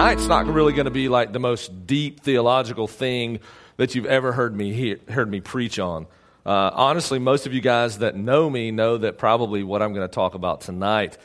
tonight's 0.00 0.28
not 0.28 0.46
really 0.46 0.72
going 0.72 0.86
to 0.86 0.90
be 0.90 1.10
like 1.10 1.30
the 1.30 1.38
most 1.38 1.86
deep 1.86 2.20
theological 2.20 2.88
thing 2.88 3.38
that 3.76 3.94
you've 3.94 4.06
ever 4.06 4.32
heard 4.32 4.56
me 4.56 4.72
hear, 4.72 4.98
heard 5.10 5.30
me 5.30 5.42
preach 5.42 5.78
on. 5.78 6.06
Uh, 6.46 6.70
honestly, 6.72 7.18
most 7.18 7.46
of 7.46 7.52
you 7.52 7.60
guys 7.60 7.98
that 7.98 8.16
know 8.16 8.48
me 8.48 8.70
know 8.70 8.96
that 8.96 9.18
probably 9.18 9.62
what 9.62 9.82
I'm 9.82 9.92
going 9.92 10.08
to 10.08 10.12
talk 10.12 10.32
about 10.32 10.62
tonight 10.62 11.18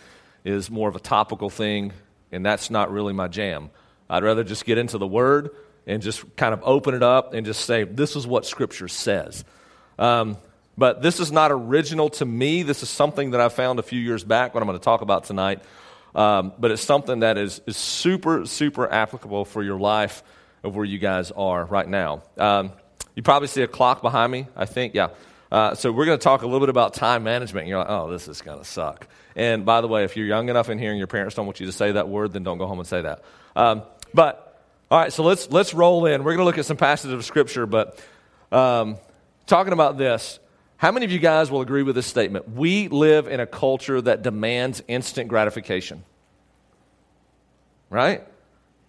is 0.44 0.70
more 0.70 0.90
of 0.90 0.96
a 0.98 1.00
topical 1.00 1.50
thing, 1.50 1.94
and 2.34 2.46
that's 2.46 2.70
not 2.70 2.92
really 2.92 3.14
my 3.14 3.30
jam. 3.30 3.70
I'd 4.10 4.26
rather 4.26 4.44
just 4.44 4.66
get 4.66 4.78
into 4.78 4.98
the 4.98 5.08
Word 5.08 5.52
and 5.88 6.02
just 6.02 6.36
kind 6.36 6.54
of 6.54 6.60
open 6.66 6.96
it 6.96 7.02
up 7.02 7.34
and 7.34 7.46
just 7.46 7.64
say, 7.64 7.86
this 7.86 8.18
is 8.18 8.28
what 8.28 8.46
Scripture 8.46 8.90
says. 8.90 9.46
Um, 9.98 10.36
but 10.78 11.02
this 11.02 11.22
is 11.22 11.32
not 11.32 11.54
original 11.54 12.10
to 12.10 12.26
me. 12.26 12.64
This 12.64 12.84
is 12.84 12.90
something 12.90 13.32
that 13.32 13.40
I 13.40 13.48
found 13.48 13.80
a 13.80 13.84
few 13.84 14.02
years 14.02 14.26
back, 14.26 14.54
what 14.54 14.62
I'm 14.62 14.68
going 14.68 14.78
to 14.78 14.84
talk 14.84 15.00
about 15.00 15.24
tonight. 15.24 15.64
Um, 16.16 16.54
but 16.58 16.72
it's 16.72 16.82
something 16.82 17.20
that 17.20 17.38
is, 17.38 17.62
is 17.68 17.76
super, 17.76 18.46
super 18.46 18.92
applicable 18.92 19.46
for 19.46 19.62
your 19.62 19.78
life 19.78 20.24
of 20.64 20.76
where 20.76 20.86
you 20.86 20.98
guys 20.98 21.32
are 21.32 21.66
right 21.66 21.88
now. 21.88 22.24
Um, 22.38 22.72
you 23.16 23.22
probably 23.22 23.50
see 23.50 23.62
a 23.62 23.68
clock 23.68 24.02
behind 24.02 24.32
me, 24.32 24.48
I 24.56 24.66
think. 24.66 24.96
Yeah. 24.96 25.10
Uh, 25.52 25.76
so 25.76 25.92
we're 25.92 26.06
going 26.06 26.18
to 26.18 26.24
talk 26.24 26.42
a 26.42 26.46
little 26.46 26.62
bit 26.62 26.70
about 26.70 26.94
time 26.94 27.24
management. 27.24 27.64
And 27.64 27.70
you're 27.70 27.80
like, 27.80 27.90
oh, 27.90 28.10
this 28.10 28.28
is 28.28 28.42
going 28.42 28.60
to 28.60 28.66
suck. 28.66 29.08
And 29.36 29.66
by 29.66 29.82
the 29.82 29.88
way, 29.88 30.06
if 30.06 30.16
you're 30.16 30.26
young 30.26 30.50
enough 30.50 30.70
in 30.70 30.80
here 30.80 30.90
and 30.90 30.98
your 30.98 31.08
parents 31.08 31.36
don't 31.36 31.46
want 31.46 31.60
you 31.60 31.66
to 31.66 31.72
say 31.72 31.92
that 31.92 32.08
word, 32.08 32.34
then 32.34 32.44
don't 32.44 32.58
go 32.58 32.66
home 32.66 32.80
and 32.80 32.88
say 32.88 33.02
that. 33.02 33.24
Um, 33.56 33.84
but 34.14 34.64
all 34.90 35.00
right, 35.00 35.12
so 35.12 35.24
let's 35.24 35.50
let's 35.52 35.74
roll 35.74 36.06
in. 36.06 36.24
We're 36.24 36.32
going 36.32 36.40
to 36.40 36.46
look 36.46 36.58
at 36.58 36.66
some 36.66 36.78
passages 36.78 37.14
of 37.14 37.26
scripture, 37.26 37.66
but 37.66 38.00
um, 38.52 38.98
talking 39.46 39.74
about 39.74 39.98
this. 39.98 40.40
How 40.86 40.92
many 40.92 41.04
of 41.04 41.12
you 41.12 41.18
guys 41.18 41.50
will 41.50 41.62
agree 41.62 41.82
with 41.82 41.96
this 41.96 42.06
statement? 42.06 42.48
We 42.52 42.90
live 42.90 43.26
in 43.26 43.40
a 43.40 43.48
culture 43.48 44.00
that 44.00 44.22
demands 44.22 44.84
instant 44.88 45.30
gratification. 45.30 46.04
Right? 47.90 48.24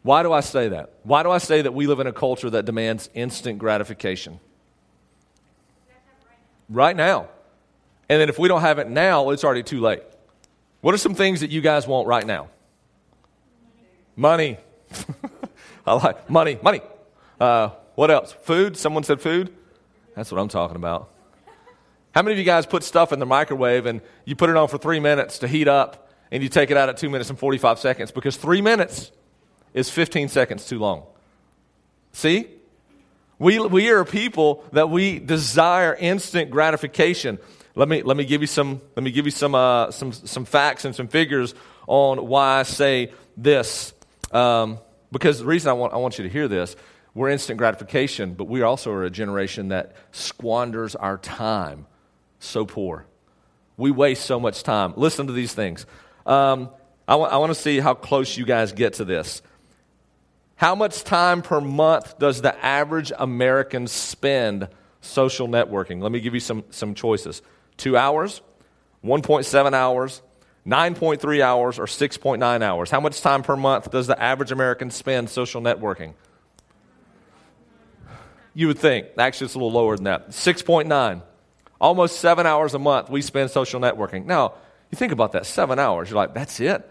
Why 0.03 0.23
do 0.23 0.31
I 0.31 0.41
say 0.41 0.69
that? 0.69 0.93
Why 1.05 1.23
do 1.23 1.31
I 1.31 1.39
say 1.39 1.63
that 1.63 1.73
we 1.73 1.87
live 1.87 1.99
in 1.99 2.07
a 2.07 2.13
culture 2.13 2.51
that 2.51 2.67
demands 2.67 3.09
instant 3.15 3.59
gratification? 3.59 4.41
Right 6.69 6.95
now. 6.95 7.31
And 8.11 8.21
then 8.21 8.29
if 8.29 8.39
we 8.39 8.49
don't 8.49 8.61
have 8.61 8.79
it 8.79 8.91
now, 8.91 9.31
it's 9.31 9.43
already 9.43 9.63
too 9.63 9.81
late. 9.81 10.03
What 10.83 10.95
are 10.95 10.99
some 10.99 11.15
things 11.15 11.41
that 11.41 11.49
you 11.49 11.63
guys 11.63 11.87
want 11.87 12.07
right 12.07 12.27
now? 12.27 12.51
Money. 14.17 14.59
I 15.87 15.95
like 15.95 16.29
money, 16.29 16.59
money. 16.63 16.83
Uh, 17.41 17.71
what 17.95 18.11
else? 18.11 18.33
Food? 18.43 18.77
Someone 18.77 19.03
said 19.03 19.23
food? 19.23 19.51
That's 20.15 20.31
what 20.31 20.39
I'm 20.39 20.49
talking 20.49 20.77
about. 20.77 21.16
How 22.17 22.23
many 22.23 22.33
of 22.33 22.39
you 22.39 22.47
guys 22.47 22.65
put 22.65 22.83
stuff 22.83 23.13
in 23.13 23.19
the 23.19 23.27
microwave 23.27 23.85
and 23.85 24.01
you 24.25 24.37
put 24.37 24.49
it 24.49 24.57
on 24.57 24.69
for 24.69 24.79
three 24.79 25.01
minutes 25.01 25.41
to 25.41 25.47
heat 25.47 25.69
up 25.69 26.09
and 26.31 26.43
you 26.43 26.49
take 26.49 26.71
it 26.71 26.77
out 26.79 26.89
at 26.89 26.97
two 26.97 27.11
minutes 27.11 27.29
and 27.29 27.39
45 27.39 27.79
seconds 27.79 28.11
because 28.11 28.39
three 28.39 28.63
minutes 28.63 29.13
is 29.75 29.91
15 29.91 30.31
seconds 30.31 30.65
too 30.65 30.79
long. 30.79 31.03
See? 32.13 32.47
We, 33.39 33.59
we 33.59 33.91
are 33.91 34.03
people 34.07 34.65
that 34.73 34.89
we 34.89 35.19
desire 35.19 35.95
instant 35.95 36.51
gratification. 36.51 37.39
Let 37.75 37.87
me, 37.87 38.01
let 38.01 38.17
me 38.17 38.25
give 38.25 38.41
you 38.41 38.47
some, 38.47 38.81
let 38.97 39.03
me 39.03 39.11
give 39.11 39.27
you 39.27 39.31
some, 39.31 39.55
uh, 39.55 39.91
some, 39.91 40.11
some 40.11 40.47
facts 40.47 40.87
and 40.87 40.97
some 40.97 41.09
figures 41.09 41.55
on 41.87 42.27
why 42.27 42.61
I 42.61 42.63
say 42.63 43.13
this. 43.37 43.93
Um, 44.33 44.79
because 45.13 45.41
the 45.41 45.45
reason 45.45 45.69
I 45.69 45.75
want, 45.75 45.93
I 45.93 45.99
want 45.99 46.17
you 46.17 46.25
to 46.25 46.31
hear 46.31 46.49
this, 46.49 46.77
we're 47.13 47.29
instant 47.29 47.59
gratification, 47.59 48.33
but 48.33 48.45
we 48.45 48.63
also 48.63 48.91
are 48.93 49.05
a 49.05 49.11
generation 49.11 49.69
that 49.69 49.95
squanders 50.13 50.95
our 50.97 51.19
time 51.19 51.85
so 52.39 52.65
poor. 52.65 53.07
We 53.77 53.91
waste 53.91 54.25
so 54.25 54.41
much 54.41 54.63
time. 54.63 54.95
Listen 54.97 55.27
to 55.27 55.33
these 55.33 55.53
things. 55.53 55.87
Um, 56.25 56.71
I, 57.07 57.13
w- 57.13 57.31
I 57.31 57.37
want 57.37 57.51
to 57.51 57.61
see 57.61 57.79
how 57.79 57.95
close 57.95 58.37
you 58.37 58.45
guys 58.45 58.73
get 58.73 58.95
to 58.95 59.05
this. 59.05 59.43
How 60.57 60.75
much 60.75 61.05
time 61.05 61.43
per 61.43 61.61
month 61.61 62.19
does 62.19 62.41
the 62.41 62.57
average 62.65 63.13
American 63.17 63.87
spend 63.87 64.69
social 65.03 65.49
networking? 65.49 66.03
Let 66.03 66.11
me 66.11 66.21
give 66.21 66.35
you 66.35 66.41
some, 66.41 66.65
some 66.71 66.95
choices 66.95 67.43
two 67.77 67.97
hours, 67.97 68.41
1.7 69.05 69.73
hours, 69.75 70.23
9.3 70.67 71.41
hours, 71.43 71.79
or 71.79 71.85
6.9 71.85 72.63
hours. 72.63 72.91
How 72.91 73.01
much 73.01 73.21
time 73.21 73.43
per 73.43 73.55
month 73.55 73.91
does 73.91 74.07
the 74.07 74.21
average 74.21 74.51
American 74.51 74.91
spend 74.91 75.29
social 75.29 75.61
networking? 75.61 76.15
You 78.55 78.69
would 78.69 78.79
think. 78.79 79.09
Actually, 79.19 79.45
it's 79.45 79.55
a 79.55 79.59
little 79.59 79.73
lower 79.73 79.97
than 79.97 80.05
that. 80.05 80.31
6.9. 80.31 81.23
Almost 81.81 82.21
seven 82.21 82.47
hours 82.47 82.75
a 82.75 82.79
month 82.79 83.11
we 83.11 83.23
spend 83.23 83.51
social 83.51 83.81
networking. 83.81 84.25
Now, 84.25 84.55
you 84.91 84.97
think 84.97 85.13
about 85.13 85.33
that 85.33 85.47
seven 85.47 85.79
hours. 85.79 86.11
You're 86.11 86.17
like, 86.17 86.35
that's 86.35 86.61
it? 86.61 86.89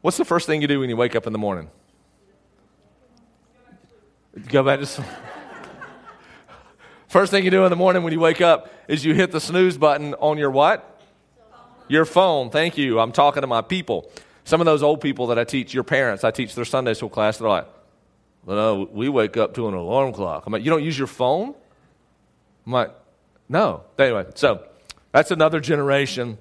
What's 0.00 0.16
the 0.16 0.24
first 0.24 0.46
thing 0.46 0.62
you 0.62 0.68
do 0.68 0.80
when 0.80 0.88
you 0.88 0.96
wake 0.96 1.16
up 1.16 1.26
in 1.26 1.32
the 1.32 1.38
morning? 1.38 1.70
Go 4.46 4.62
back 4.62 4.78
to 4.80 4.86
some. 4.86 5.04
First 7.08 7.30
thing 7.30 7.44
you 7.44 7.50
do 7.50 7.64
in 7.64 7.70
the 7.70 7.76
morning 7.76 8.02
when 8.02 8.12
you 8.12 8.20
wake 8.20 8.40
up 8.40 8.70
is 8.86 9.04
you 9.04 9.14
hit 9.14 9.32
the 9.32 9.40
snooze 9.40 9.78
button 9.78 10.14
on 10.14 10.38
your 10.38 10.50
what? 10.50 11.00
Your 11.88 12.04
phone. 12.04 12.50
Thank 12.50 12.76
you. 12.76 13.00
I'm 13.00 13.12
talking 13.12 13.40
to 13.40 13.46
my 13.46 13.62
people. 13.62 14.10
Some 14.44 14.60
of 14.60 14.66
those 14.66 14.82
old 14.82 15.00
people 15.00 15.28
that 15.28 15.38
I 15.38 15.44
teach, 15.44 15.74
your 15.74 15.84
parents, 15.84 16.22
I 16.22 16.30
teach 16.30 16.54
their 16.54 16.66
Sunday 16.66 16.94
school 16.94 17.08
class, 17.08 17.38
they're 17.38 17.48
like, 17.48 17.66
well, 18.44 18.56
no, 18.56 18.88
we 18.92 19.08
wake 19.08 19.36
up 19.36 19.54
to 19.54 19.68
an 19.68 19.74
alarm 19.74 20.12
clock. 20.12 20.46
I'm 20.46 20.52
like, 20.52 20.62
you 20.62 20.70
don't 20.70 20.84
use 20.84 20.96
your 20.96 21.06
phone? 21.06 21.54
I'm 22.64 22.72
like, 22.72 22.94
no. 23.48 23.84
Anyway, 23.98 24.26
so 24.34 24.64
that's 25.12 25.30
another 25.30 25.60
generation. 25.60 26.38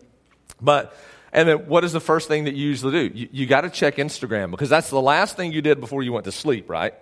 But, 0.61 0.95
and 1.31 1.47
then 1.47 1.57
what 1.67 1.83
is 1.83 1.93
the 1.93 1.99
first 1.99 2.27
thing 2.27 2.45
that 2.45 2.55
you 2.55 2.67
usually 2.67 3.09
do? 3.09 3.17
You, 3.17 3.29
you 3.31 3.45
got 3.45 3.61
to 3.61 3.69
check 3.69 3.95
Instagram 3.97 4.51
because 4.51 4.69
that's 4.69 4.89
the 4.89 5.01
last 5.01 5.37
thing 5.37 5.51
you 5.51 5.61
did 5.61 5.79
before 5.79 6.03
you 6.03 6.11
went 6.11 6.25
to 6.25 6.31
sleep, 6.31 6.69
right? 6.69 6.93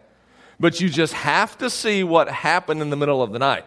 But 0.59 0.79
you 0.79 0.89
just 0.89 1.13
have 1.13 1.57
to 1.59 1.69
see 1.69 2.03
what 2.03 2.29
happened 2.29 2.81
in 2.81 2.89
the 2.89 2.95
middle 2.95 3.21
of 3.21 3.31
the 3.31 3.39
night. 3.39 3.65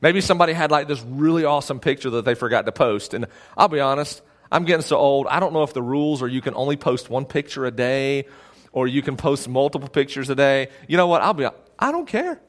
Maybe 0.00 0.20
somebody 0.20 0.52
had 0.52 0.70
like 0.70 0.88
this 0.88 1.02
really 1.02 1.44
awesome 1.44 1.78
picture 1.78 2.10
that 2.10 2.24
they 2.24 2.34
forgot 2.34 2.66
to 2.66 2.72
post. 2.72 3.14
And 3.14 3.26
I'll 3.56 3.68
be 3.68 3.80
honest, 3.80 4.22
I'm 4.50 4.64
getting 4.64 4.82
so 4.82 4.96
old. 4.96 5.26
I 5.28 5.40
don't 5.40 5.52
know 5.52 5.62
if 5.62 5.72
the 5.72 5.82
rules 5.82 6.22
are 6.22 6.28
you 6.28 6.40
can 6.40 6.54
only 6.54 6.76
post 6.76 7.08
one 7.08 7.24
picture 7.24 7.64
a 7.66 7.70
day 7.70 8.26
or 8.72 8.88
you 8.88 9.02
can 9.02 9.16
post 9.16 9.48
multiple 9.48 9.88
pictures 9.88 10.28
a 10.30 10.34
day. 10.34 10.68
You 10.88 10.96
know 10.96 11.06
what? 11.06 11.22
I'll 11.22 11.34
be 11.34 11.46
I 11.78 11.92
don't 11.92 12.06
care. 12.06 12.40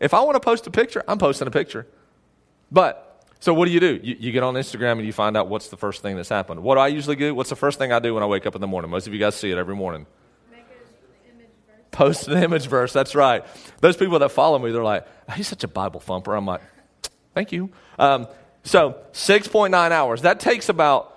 If 0.00 0.14
I 0.14 0.20
want 0.20 0.34
to 0.36 0.40
post 0.40 0.66
a 0.66 0.70
picture, 0.70 1.02
I'm 1.06 1.18
posting 1.18 1.46
a 1.46 1.50
picture. 1.50 1.86
But, 2.76 3.24
so 3.40 3.54
what 3.54 3.64
do 3.64 3.70
you 3.70 3.80
do? 3.80 3.98
You, 4.02 4.16
you, 4.20 4.32
get 4.32 4.42
on 4.42 4.52
Instagram 4.52 4.98
and 4.98 5.06
you 5.06 5.12
find 5.14 5.34
out 5.34 5.48
what's 5.48 5.68
the 5.68 5.78
first 5.78 6.02
thing 6.02 6.14
that's 6.14 6.28
happened. 6.28 6.62
What 6.62 6.74
do 6.74 6.82
I 6.82 6.88
usually 6.88 7.16
do? 7.16 7.34
What's 7.34 7.48
the 7.48 7.56
first 7.56 7.78
thing 7.78 7.90
I 7.90 8.00
do 8.00 8.12
when 8.12 8.22
I 8.22 8.26
wake 8.26 8.44
up 8.44 8.54
in 8.54 8.60
the 8.60 8.66
morning? 8.66 8.90
Most 8.90 9.06
of 9.06 9.14
you 9.14 9.18
guys 9.18 9.34
see 9.34 9.50
it 9.50 9.56
every 9.56 9.74
morning. 9.74 10.04
Post 11.90 12.28
an 12.28 12.42
image 12.42 12.66
verse. 12.66 12.92
That's 12.92 13.14
right. 13.14 13.46
Those 13.80 13.96
people 13.96 14.18
that 14.18 14.28
follow 14.28 14.58
me, 14.58 14.72
they're 14.72 14.84
like, 14.84 15.06
he's 15.32 15.48
such 15.48 15.64
a 15.64 15.68
Bible 15.68 16.00
thumper. 16.00 16.34
I'm 16.34 16.44
like, 16.44 16.60
thank 17.32 17.50
you. 17.50 17.70
Um, 17.98 18.28
so 18.62 18.98
6.9 19.14 19.72
hours. 19.90 20.20
That 20.20 20.38
takes 20.38 20.68
about 20.68 21.16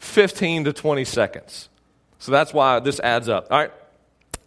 15 0.00 0.64
to 0.64 0.74
20 0.74 1.06
seconds. 1.06 1.70
So 2.18 2.32
that's 2.32 2.52
why 2.52 2.80
this 2.80 3.00
adds 3.00 3.30
up. 3.30 3.46
All 3.50 3.58
right. 3.58 3.72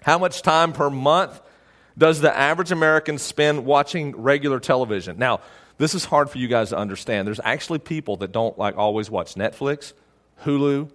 How 0.03 0.19
much 0.19 0.44
time 0.44 0.73
per 0.73 0.91
month 0.91 1.41
does 1.97 2.22
the 2.22 2.38
average 2.38 2.72
American 2.72 3.17
spend 3.17 3.66
watching 3.66 4.16
regular 4.16 4.59
television? 4.59 5.17
Now, 5.17 5.41
this 5.78 5.94
is 5.94 6.06
hard 6.06 6.30
for 6.30 6.38
you 6.38 6.47
guys 6.47 6.69
to 6.69 6.78
understand. 6.78 7.28
There's 7.28 7.41
actually 7.44 7.80
people 7.80 8.18
that 8.18 8.31
don't 8.31 8.58
like 8.58 8.78
always 8.78 9.09
watch 9.09 9.36
Netflix, 9.36 9.94
Hulu, 10.44 10.90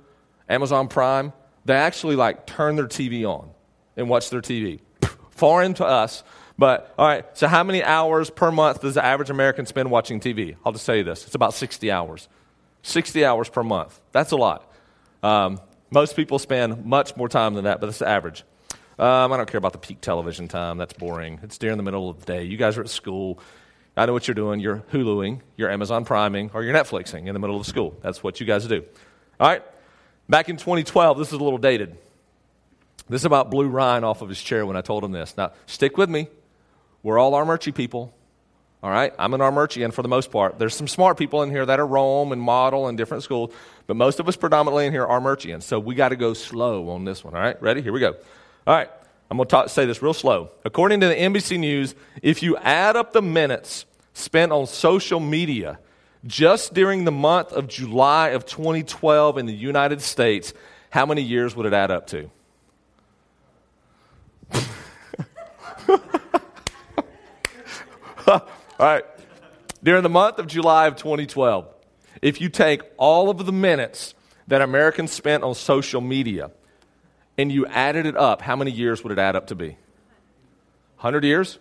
Amazon 0.49 0.89
Prime. 0.89 1.33
They 1.65 1.75
actually 1.75 2.17
like 2.17 2.47
turn 2.47 2.77
their 2.77 2.87
TV 2.87 3.25
on 3.25 3.51
and 3.97 4.09
watch 4.09 4.31
their 4.31 4.41
TV. 4.41 4.81
Foreign 5.31 5.75
to 5.75 5.85
us. 5.85 6.23
But 6.59 6.93
all 6.99 7.07
right, 7.07 7.25
so 7.37 7.49
how 7.49 7.65
many 7.65 7.83
hours 7.83 8.31
per 8.31 8.51
month 8.51 8.83
does 8.83 8.95
the 8.95 9.05
average 9.05 9.31
American 9.31 9.67
spend 9.67 9.91
watching 9.91 10.21
TV? 10.21 10.57
I'll 10.65 10.73
just 10.73 10.85
tell 10.85 10.97
you 10.97 11.05
this 11.05 11.25
it's 11.25 11.35
about 11.35 11.55
60 11.55 11.91
hours. 11.91 12.29
60 12.83 13.25
hours 13.25 13.49
per 13.49 13.63
month. 13.63 14.01
That's 14.13 14.33
a 14.33 14.37
lot. 14.37 14.71
Um, 15.23 15.61
most 15.91 16.17
people 16.17 16.39
spend 16.39 16.87
much 16.87 17.17
more 17.17 17.29
time 17.29 17.55
than 17.55 17.65
that, 17.65 17.81
but 17.81 17.87
that's 17.87 17.99
the 17.99 18.09
average. 18.09 18.45
Um, 18.99 19.33
I 19.33 19.37
don't 19.37 19.51
care 19.51 19.59
about 19.59 19.73
the 19.73 19.79
peak 19.79 20.01
television 20.01 20.49
time. 20.49 20.79
That's 20.79 20.93
boring. 20.93 21.41
It's 21.43 21.59
during 21.59 21.79
the 21.79 21.83
middle 21.83 22.11
of 22.11 22.21
the 22.21 22.27
day. 22.27 22.45
You 22.45 22.57
guys 22.57 22.77
are 22.77 22.83
at 22.83 22.91
school. 22.91 23.39
I 23.97 24.07
know 24.07 24.13
what 24.13 24.29
you're 24.29 24.35
doing. 24.35 24.61
You're 24.61 24.83
Huluing, 24.93 25.41
you're 25.57 25.71
Amazon 25.71 26.05
Priming, 26.05 26.51
or 26.55 26.63
you're 26.63 26.75
Netflixing 26.75 27.27
in 27.27 27.35
the 27.35 27.41
middle 27.41 27.59
of 27.61 27.67
school. 27.67 27.97
That's 28.03 28.23
what 28.23 28.41
you 28.41 28.47
guys 28.47 28.67
do. 28.67 28.85
All 29.39 29.49
right? 29.49 29.63
Back 30.29 30.49
in 30.49 30.57
2012, 30.57 31.19
this 31.19 31.29
is 31.29 31.35
a 31.35 31.43
little 31.43 31.59
dated. 31.59 31.97
This 33.09 33.23
is 33.23 33.25
about 33.25 33.51
blew 33.51 33.67
Ryan 33.67 34.05
off 34.05 34.23
of 34.23 34.29
his 34.29 34.41
chair 34.41 34.65
when 34.65 34.77
I 34.77 34.81
told 34.81 35.03
him 35.03 35.11
this. 35.11 35.37
Now, 35.37 35.53
stick 35.67 35.99
with 35.99 36.09
me. 36.09 36.29
We're 37.03 37.19
all 37.19 37.33
Armuchee 37.33 37.75
people. 37.75 38.15
All 38.83 38.91
right? 38.91 39.13
I'm 39.19 39.35
an 39.35 39.41
Armurchian 39.41 39.93
for 39.93 40.03
the 40.03 40.09
most 40.09 40.31
part. 40.31 40.59
There's 40.59 40.75
some 40.75 40.89
smart 40.89 41.19
people 41.19 41.43
in 41.43 41.51
here 41.51 41.67
that 41.67 41.81
are 41.81 41.87
Rome 41.87 42.33
and 42.33 42.41
Model 42.41 42.87
and 42.87 42.97
different 42.97 43.25
schools, 43.25 43.53
but 43.87 43.97
most 43.97 44.21
of 44.21 44.29
us 44.29 44.37
predominantly 44.37 44.87
in 44.87 44.93
here 44.93 45.05
are 45.05 45.21
Armurchians. 45.21 45.65
So 45.65 45.79
we 45.81 45.95
got 45.95 46.11
to 46.11 46.17
go 46.17 46.33
slow 46.33 46.89
on 46.91 47.05
this 47.05 47.25
one. 47.25 47.35
All 47.35 47.41
right? 47.41 47.61
Ready? 47.61 47.83
Here 47.83 47.93
we 47.93 48.01
go. 48.01 48.15
All 48.67 48.75
right. 48.75 48.91
I'm 49.31 49.37
going 49.37 49.47
to 49.47 49.51
talk, 49.51 49.69
say 49.69 49.87
this 49.87 50.03
real 50.03 50.13
slow. 50.13 50.51
According 50.65 51.01
to 51.01 51.07
the 51.07 51.15
NBC 51.15 51.59
News, 51.59 51.95
if 52.21 52.43
you 52.43 52.57
add 52.57 52.97
up 52.97 53.13
the 53.13 53.23
minutes 53.23 53.87
spent 54.13 54.51
on 54.51 54.67
social 54.67 55.21
media 55.21 55.79
just 56.27 56.75
during 56.75 57.05
the 57.05 57.13
month 57.13 57.53
of 57.53 57.69
July 57.69 58.31
of 58.31 58.45
2012 58.45 59.39
in 59.39 59.47
the 59.47 59.55
United 59.55 60.03
States, 60.03 60.53
how 60.91 61.07
many 61.07 61.23
years 61.23 61.55
would 61.55 61.67
it 61.67 61.73
add 61.73 61.93
up 61.93 62.09
to? 62.09 62.29
All 68.27 68.43
right. 68.79 69.05
During 69.83 70.03
the 70.03 70.09
month 70.09 70.39
of 70.39 70.47
July 70.47 70.89
of 70.89 70.97
2012, 70.97 71.67
if 72.21 72.41
you 72.41 72.49
take 72.49 72.83
all 72.97 73.31
of 73.31 73.47
the 73.47 73.53
minutes 73.53 74.15
that 74.49 74.61
Americans 74.61 75.11
spent 75.11 75.43
on 75.43 75.55
social 75.55 76.01
media, 76.01 76.51
and 77.41 77.51
you 77.51 77.65
added 77.67 78.05
it 78.05 78.17
up, 78.17 78.43
how 78.43 78.55
many 78.55 78.71
years 78.71 79.03
would 79.03 79.13
it 79.13 79.19
add 79.19 79.35
up 79.35 79.47
to 79.47 79.55
be? 79.55 79.79
100 80.97 81.25
years? 81.25 81.59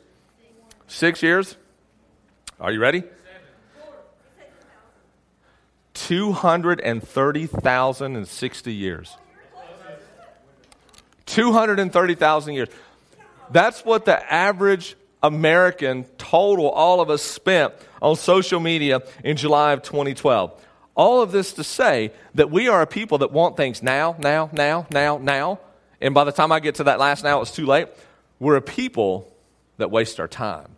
Six 0.88 1.24
years? 1.24 1.56
Are 2.60 2.74
you 2.74 2.82
ready? 2.82 3.04
230,060 5.94 8.74
years. 8.74 9.16
230,000 11.26 12.54
years. 12.54 12.68
That's 13.50 13.86
what 13.86 14.04
the 14.04 14.34
average 14.34 14.98
American 15.24 16.04
total, 16.18 16.70
all 16.70 17.00
of 17.00 17.10
us 17.10 17.22
spent 17.22 17.74
on 18.02 18.18
social 18.18 18.60
media 18.60 19.04
in 19.24 19.38
July 19.38 19.72
of 19.72 19.84
2012. 19.84 20.66
All 20.96 21.22
of 21.22 21.32
this 21.32 21.54
to 21.54 21.64
say 21.64 22.12
that 22.36 22.52
we 22.52 22.68
are 22.68 22.82
a 22.82 22.88
people 22.88 23.20
that 23.20 23.32
want 23.32 23.56
things 23.56 23.82
now, 23.82 24.18
now, 24.20 24.50
now, 24.52 24.86
now, 24.92 25.18
now. 25.18 25.60
And 26.02 26.14
by 26.14 26.24
the 26.24 26.32
time 26.32 26.52
I 26.52 26.60
get 26.60 26.76
to 26.76 26.86
that 26.86 27.00
last 27.00 27.24
now, 27.24 27.42
it's 27.42 27.52
too 27.52 27.66
late. 27.66 27.88
We're 28.40 28.56
a 28.56 28.62
people 28.62 29.32
that 29.78 29.92
waste 29.92 30.20
our 30.20 30.28
time. 30.28 30.70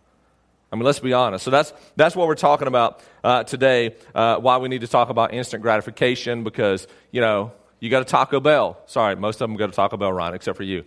I 0.72 0.76
mean, 0.76 0.84
let's 0.84 1.00
be 1.00 1.12
honest. 1.12 1.44
So 1.44 1.50
that's, 1.50 1.72
that's 1.96 2.16
what 2.16 2.26
we're 2.26 2.34
talking 2.34 2.66
about 2.66 3.02
uh, 3.22 3.44
today, 3.44 3.94
uh, 4.14 4.38
why 4.38 4.56
we 4.56 4.68
need 4.68 4.80
to 4.80 4.88
talk 4.88 5.10
about 5.10 5.34
instant 5.34 5.62
gratification 5.62 6.44
because, 6.44 6.88
you 7.10 7.20
know, 7.20 7.52
you 7.78 7.90
go 7.90 7.98
to 7.98 8.04
Taco 8.04 8.40
Bell. 8.40 8.80
Sorry, 8.86 9.14
most 9.14 9.40
of 9.40 9.50
them 9.50 9.56
go 9.56 9.66
to 9.66 9.72
Taco 9.72 9.98
Bell, 9.98 10.12
Ryan, 10.12 10.34
except 10.34 10.56
for 10.56 10.62
you. 10.62 10.84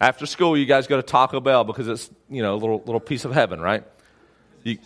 After 0.00 0.26
school, 0.26 0.56
you 0.56 0.66
guys 0.66 0.86
go 0.86 0.96
to 0.96 1.02
Taco 1.02 1.40
Bell 1.40 1.62
because 1.62 1.86
it's, 1.86 2.10
you 2.28 2.42
know, 2.42 2.54
a 2.54 2.56
little, 2.56 2.78
little 2.84 3.00
piece 3.00 3.24
of 3.24 3.32
heaven, 3.32 3.60
right? 3.60 3.84
You, 4.64 4.78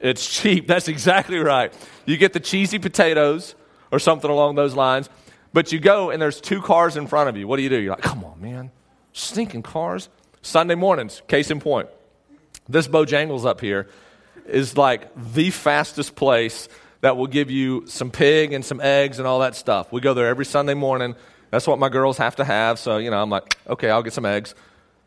it's 0.00 0.26
cheap. 0.26 0.66
That's 0.68 0.88
exactly 0.88 1.38
right. 1.38 1.72
You 2.06 2.16
get 2.16 2.32
the 2.32 2.40
cheesy 2.40 2.78
potatoes 2.78 3.54
or 3.90 3.98
something 3.98 4.30
along 4.30 4.54
those 4.54 4.74
lines, 4.74 5.10
but 5.52 5.72
you 5.72 5.80
go 5.80 6.10
and 6.10 6.20
there's 6.20 6.40
two 6.40 6.62
cars 6.62 6.96
in 6.96 7.06
front 7.06 7.28
of 7.28 7.36
you. 7.36 7.46
What 7.46 7.56
do 7.56 7.62
you 7.62 7.68
do? 7.68 7.78
You're 7.78 7.94
like, 7.94 8.02
come 8.02 8.24
on, 8.24 8.40
man. 8.40 8.70
Stinking 9.12 9.62
cars. 9.62 10.08
Sunday 10.42 10.74
mornings, 10.74 11.22
case 11.28 11.50
in 11.50 11.60
point. 11.60 11.88
This 12.68 12.88
Bojangles 12.88 13.44
up 13.44 13.60
here 13.60 13.88
is 14.46 14.76
like 14.76 15.10
the 15.34 15.50
fastest 15.50 16.14
place 16.14 16.68
that 17.02 17.16
will 17.16 17.26
give 17.26 17.50
you 17.50 17.84
some 17.86 18.10
pig 18.10 18.52
and 18.52 18.64
some 18.64 18.80
eggs 18.80 19.18
and 19.18 19.26
all 19.26 19.40
that 19.40 19.54
stuff. 19.54 19.92
We 19.92 20.00
go 20.00 20.14
there 20.14 20.28
every 20.28 20.44
Sunday 20.44 20.74
morning. 20.74 21.14
That's 21.50 21.66
what 21.66 21.78
my 21.78 21.88
girls 21.88 22.18
have 22.18 22.36
to 22.36 22.44
have. 22.44 22.78
So, 22.78 22.98
you 22.98 23.10
know, 23.10 23.20
I'm 23.20 23.30
like, 23.30 23.56
okay, 23.68 23.90
I'll 23.90 24.02
get 24.02 24.12
some 24.12 24.26
eggs. 24.26 24.54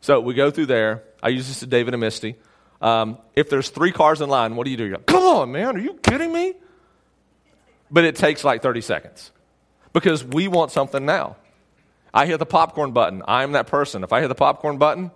So 0.00 0.20
we 0.20 0.34
go 0.34 0.50
through 0.50 0.66
there. 0.66 1.02
I 1.22 1.30
use 1.30 1.48
this 1.48 1.60
to 1.60 1.66
David 1.66 1.94
and 1.94 2.00
Misty. 2.00 2.36
Um, 2.82 3.18
if 3.34 3.48
there's 3.48 3.70
three 3.70 3.92
cars 3.92 4.20
in 4.20 4.28
line, 4.28 4.56
what 4.56 4.64
do 4.64 4.70
you 4.70 4.76
do? 4.76 4.84
You 4.84 4.96
go, 4.96 4.98
come 4.98 5.22
on, 5.22 5.52
man, 5.52 5.76
are 5.76 5.80
you 5.80 5.94
kidding 5.94 6.32
me? 6.32 6.54
But 7.90 8.04
it 8.04 8.16
takes 8.16 8.44
like 8.44 8.60
30 8.62 8.82
seconds 8.82 9.32
because 9.94 10.22
we 10.22 10.48
want 10.48 10.70
something 10.70 11.06
now. 11.06 11.36
I 12.12 12.26
hit 12.26 12.38
the 12.38 12.46
popcorn 12.46 12.92
button. 12.92 13.22
I'm 13.26 13.52
that 13.52 13.66
person. 13.66 14.04
If 14.04 14.12
I 14.12 14.20
hit 14.20 14.28
the 14.28 14.34
popcorn 14.34 14.76
button, 14.76 15.10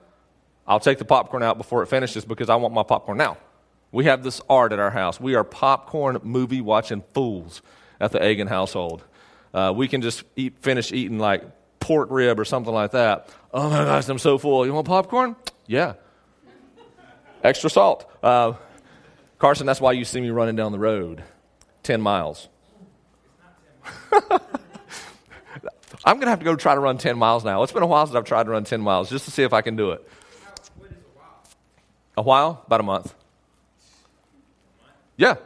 I'll 0.66 0.80
take 0.80 0.96
the 0.96 1.04
popcorn 1.04 1.42
out 1.42 1.58
before 1.58 1.82
it 1.82 1.88
finishes 1.88 2.24
because 2.24 2.48
I 2.48 2.56
want 2.56 2.72
my 2.72 2.82
popcorn 2.82 3.18
now. 3.18 3.36
We 3.92 4.04
have 4.06 4.22
this 4.22 4.40
art 4.48 4.72
at 4.72 4.78
our 4.78 4.90
house. 4.90 5.20
We 5.20 5.34
are 5.34 5.44
popcorn 5.44 6.18
movie 6.22 6.60
watching 6.60 7.02
fools 7.12 7.60
at 8.00 8.12
the 8.12 8.26
Egan 8.26 8.46
household. 8.46 9.04
Uh, 9.52 9.72
we 9.74 9.88
can 9.88 10.00
just 10.02 10.24
eat, 10.36 10.58
finish 10.60 10.92
eating 10.92 11.18
like 11.18 11.42
pork 11.80 12.10
rib 12.10 12.38
or 12.38 12.44
something 12.44 12.72
like 12.72 12.92
that. 12.92 13.28
Oh 13.52 13.70
my 13.70 13.84
gosh, 13.84 14.08
I'm 14.08 14.18
so 14.18 14.38
full. 14.38 14.66
You 14.66 14.72
want 14.72 14.86
popcorn? 14.86 15.36
Yeah. 15.66 15.94
Extra 17.42 17.70
salt. 17.70 18.10
Uh, 18.22 18.54
Carson, 19.38 19.66
that's 19.66 19.80
why 19.80 19.92
you 19.92 20.04
see 20.04 20.20
me 20.20 20.30
running 20.30 20.56
down 20.56 20.72
the 20.72 20.78
road 20.78 21.22
10 21.84 22.00
miles. 22.00 22.48
I'm 26.04 26.16
going 26.16 26.26
to 26.26 26.30
have 26.30 26.38
to 26.38 26.44
go 26.44 26.54
try 26.56 26.74
to 26.74 26.80
run 26.80 26.98
10 26.98 27.18
miles 27.18 27.44
now. 27.44 27.62
It's 27.62 27.72
been 27.72 27.82
a 27.82 27.86
while 27.86 28.06
since 28.06 28.16
I've 28.16 28.24
tried 28.24 28.44
to 28.44 28.50
run 28.50 28.64
10 28.64 28.80
miles 28.80 29.10
just 29.10 29.24
to 29.24 29.30
see 29.30 29.42
if 29.42 29.52
I 29.52 29.62
can 29.62 29.76
do 29.76 29.90
it. 29.92 30.08
A 32.16 32.22
while? 32.22 32.62
About 32.66 32.80
a 32.80 32.84
month. 32.84 33.14
Yeah. 35.16 35.36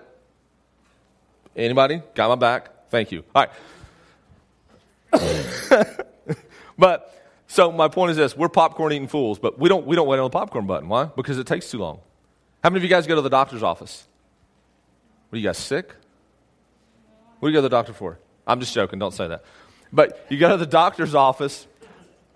Anybody? 1.56 2.02
Got 2.14 2.28
my 2.28 2.34
back? 2.34 2.90
Thank 2.90 3.12
you. 3.12 3.24
All 3.34 3.46
right. 3.46 3.50
but 6.78 7.22
so 7.46 7.70
my 7.70 7.88
point 7.88 8.12
is 8.12 8.16
this: 8.16 8.34
we're 8.34 8.48
popcorn 8.48 8.92
eating 8.92 9.08
fools, 9.08 9.38
but 9.38 9.58
we 9.58 9.68
don't 9.68 9.86
we 9.86 9.94
don't 9.94 10.08
wait 10.08 10.18
on 10.18 10.24
the 10.24 10.30
popcorn 10.30 10.66
button. 10.66 10.88
Why? 10.88 11.04
Because 11.04 11.38
it 11.38 11.46
takes 11.46 11.70
too 11.70 11.78
long. 11.78 12.00
How 12.62 12.70
many 12.70 12.78
of 12.78 12.84
you 12.84 12.88
guys 12.88 13.06
go 13.06 13.14
to 13.14 13.20
the 13.20 13.28
doctor's 13.28 13.62
office? 13.62 14.06
What 15.28 15.36
are 15.36 15.40
you 15.40 15.46
guys 15.46 15.58
sick? 15.58 15.94
What 17.40 17.48
do 17.48 17.52
you 17.52 17.56
go 17.56 17.58
to 17.58 17.68
the 17.68 17.76
doctor 17.76 17.92
for? 17.92 18.18
I'm 18.46 18.60
just 18.60 18.72
joking. 18.72 18.98
Don't 18.98 19.12
say 19.12 19.28
that. 19.28 19.44
But 19.92 20.26
you 20.28 20.38
go 20.38 20.50
to 20.50 20.56
the 20.56 20.66
doctor's 20.66 21.14
office. 21.14 21.66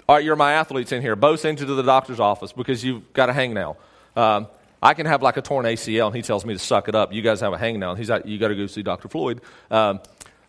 All 0.08 0.16
right, 0.16 0.24
you're 0.24 0.36
my 0.36 0.52
athletes 0.52 0.92
in 0.92 1.02
here. 1.02 1.16
Bo 1.16 1.36
sends 1.36 1.60
you 1.60 1.66
to 1.66 1.74
the 1.74 1.82
doctor's 1.82 2.20
office 2.20 2.52
because 2.52 2.84
you've 2.84 3.12
got 3.12 3.30
a 3.30 3.32
hangnail. 3.32 3.76
Um, 4.14 4.46
I 4.82 4.94
can 4.94 5.06
have 5.06 5.22
like 5.22 5.36
a 5.36 5.42
torn 5.42 5.64
ACL, 5.64 6.06
and 6.06 6.14
he 6.16 6.22
tells 6.22 6.44
me 6.44 6.54
to 6.54 6.58
suck 6.58 6.88
it 6.88 6.94
up. 6.94 7.12
You 7.12 7.22
guys 7.22 7.40
have 7.40 7.52
a 7.52 7.56
hangnail, 7.56 7.90
and 7.90 7.98
he's 7.98 8.10
like, 8.10 8.26
you 8.26 8.38
got 8.38 8.48
to 8.48 8.54
go 8.54 8.66
see 8.66 8.82
Dr. 8.82 9.08
Floyd. 9.08 9.40
Um, 9.70 10.00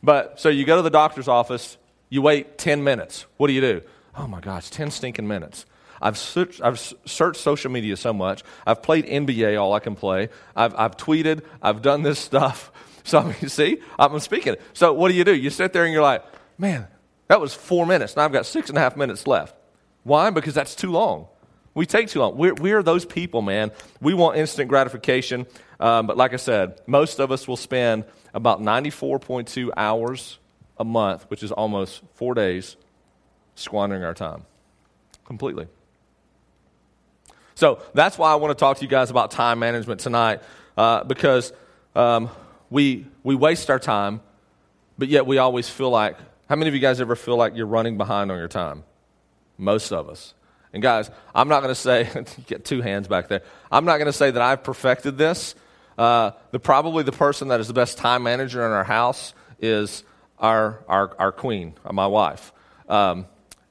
but 0.03 0.39
so 0.39 0.49
you 0.49 0.65
go 0.65 0.75
to 0.75 0.81
the 0.81 0.89
doctor's 0.89 1.27
office, 1.27 1.77
you 2.09 2.21
wait 2.21 2.57
10 2.57 2.83
minutes. 2.83 3.25
What 3.37 3.47
do 3.47 3.53
you 3.53 3.61
do? 3.61 3.81
Oh 4.15 4.27
my 4.27 4.39
gosh, 4.39 4.69
10 4.69 4.91
stinking 4.91 5.27
minutes. 5.27 5.65
I've 6.01 6.17
searched, 6.17 6.61
I've 6.61 6.79
searched 7.05 7.39
social 7.39 7.71
media 7.71 7.97
so 7.97 8.13
much. 8.13 8.43
I've 8.65 8.83
played 8.83 9.05
NBA 9.05 9.59
all 9.59 9.73
I 9.73 9.79
can 9.79 9.95
play. 9.95 10.29
I've, 10.55 10.75
I've 10.75 10.97
tweeted. 10.97 11.43
I've 11.61 11.81
done 11.81 12.03
this 12.03 12.19
stuff. 12.31 12.71
So, 13.03 13.19
I 13.19 13.25
mean, 13.25 13.49
see, 13.49 13.79
I'm 13.97 14.19
speaking. 14.19 14.57
So, 14.73 14.93
what 14.93 15.09
do 15.09 15.15
you 15.15 15.23
do? 15.23 15.33
You 15.33 15.49
sit 15.49 15.73
there 15.73 15.85
and 15.85 15.93
you're 15.93 16.03
like, 16.03 16.23
man, 16.57 16.87
that 17.27 17.41
was 17.41 17.53
four 17.53 17.85
minutes. 17.85 18.15
Now 18.15 18.25
I've 18.25 18.31
got 18.31 18.45
six 18.45 18.69
and 18.69 18.77
a 18.77 18.81
half 18.81 18.95
minutes 18.95 19.27
left. 19.27 19.55
Why? 20.03 20.29
Because 20.29 20.53
that's 20.53 20.75
too 20.75 20.91
long. 20.91 21.27
We 21.73 21.85
take 21.85 22.07
too 22.07 22.19
long. 22.19 22.37
We're, 22.37 22.55
we're 22.55 22.81
those 22.81 23.05
people, 23.05 23.41
man. 23.41 23.71
We 24.01 24.13
want 24.13 24.37
instant 24.37 24.69
gratification. 24.69 25.45
Um, 25.79 26.07
but 26.07 26.17
like 26.17 26.33
I 26.33 26.37
said, 26.37 26.81
most 26.87 27.19
of 27.19 27.31
us 27.31 27.47
will 27.47 27.57
spend 27.57 28.05
about 28.33 28.61
94.2 28.61 29.69
hours 29.77 30.39
a 30.79 30.83
month, 30.83 31.25
which 31.29 31.43
is 31.43 31.51
almost 31.51 32.01
four 32.15 32.33
days, 32.33 32.77
squandering 33.55 34.03
our 34.03 34.13
time 34.13 34.45
completely. 35.25 35.67
So 37.53 37.81
that's 37.93 38.17
why 38.17 38.31
I 38.31 38.35
want 38.35 38.57
to 38.57 38.59
talk 38.59 38.77
to 38.77 38.83
you 38.83 38.89
guys 38.89 39.09
about 39.09 39.31
time 39.31 39.59
management 39.59 39.99
tonight, 39.99 40.41
uh, 40.77 41.03
because 41.03 41.53
um, 41.95 42.29
we, 42.69 43.05
we 43.23 43.35
waste 43.35 43.69
our 43.69 43.79
time, 43.79 44.21
but 44.97 45.09
yet 45.09 45.25
we 45.25 45.37
always 45.37 45.67
feel 45.67 45.89
like 45.89 46.17
how 46.49 46.55
many 46.55 46.69
of 46.69 46.75
you 46.75 46.81
guys 46.81 47.01
ever 47.01 47.15
feel 47.15 47.35
like 47.35 47.55
you're 47.55 47.65
running 47.65 47.97
behind 47.97 48.31
on 48.31 48.37
your 48.37 48.47
time? 48.47 48.83
Most 49.57 49.91
of 49.91 50.09
us. 50.09 50.33
And 50.73 50.81
guys, 50.81 51.09
I'm 51.33 51.47
not 51.47 51.61
going 51.61 51.73
to 51.73 51.79
say, 51.79 52.09
get 52.47 52.65
two 52.65 52.81
hands 52.81 53.07
back 53.07 53.27
there. 53.27 53.41
I'm 53.71 53.85
not 53.85 53.97
going 53.97 54.07
to 54.07 54.13
say 54.13 54.31
that 54.31 54.41
I've 54.41 54.63
perfected 54.63 55.17
this. 55.17 55.55
Uh, 55.97 56.31
the, 56.51 56.59
probably 56.59 57.03
the 57.03 57.11
person 57.11 57.47
that 57.49 57.59
is 57.59 57.67
the 57.67 57.73
best 57.73 57.97
time 57.97 58.23
manager 58.23 58.65
in 58.65 58.71
our 58.71 58.83
house 58.83 59.33
is 59.59 60.03
our, 60.39 60.83
our, 60.87 61.15
our 61.17 61.31
queen, 61.31 61.73
uh, 61.83 61.91
my 61.91 62.07
wife. 62.07 62.53
Um, 62.87 63.25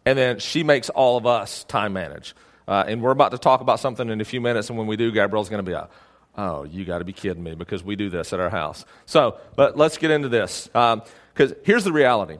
and 0.04 0.18
then 0.18 0.38
she 0.38 0.62
makes 0.62 0.90
all 0.90 1.16
of 1.16 1.26
us 1.26 1.64
time 1.64 1.92
manage. 1.92 2.34
Uh, 2.66 2.84
and 2.86 3.00
we're 3.00 3.12
about 3.12 3.30
to 3.30 3.38
talk 3.38 3.60
about 3.60 3.78
something 3.78 4.08
in 4.08 4.20
a 4.20 4.24
few 4.24 4.40
minutes, 4.40 4.68
and 4.68 4.78
when 4.78 4.88
we 4.88 4.96
do, 4.96 5.12
Gabrielle's 5.12 5.48
going 5.48 5.64
to 5.64 5.68
be 5.68 5.74
like, 5.74 5.88
oh, 6.36 6.64
you 6.64 6.84
got 6.84 6.98
to 6.98 7.04
be 7.04 7.12
kidding 7.12 7.42
me 7.42 7.54
because 7.54 7.82
we 7.84 7.94
do 7.96 8.10
this 8.10 8.32
at 8.32 8.40
our 8.40 8.50
house. 8.50 8.84
So, 9.06 9.38
but 9.54 9.76
let's 9.76 9.98
get 9.98 10.10
into 10.10 10.28
this. 10.28 10.66
Because 10.66 11.52
um, 11.52 11.58
here's 11.64 11.84
the 11.84 11.92
reality. 11.92 12.38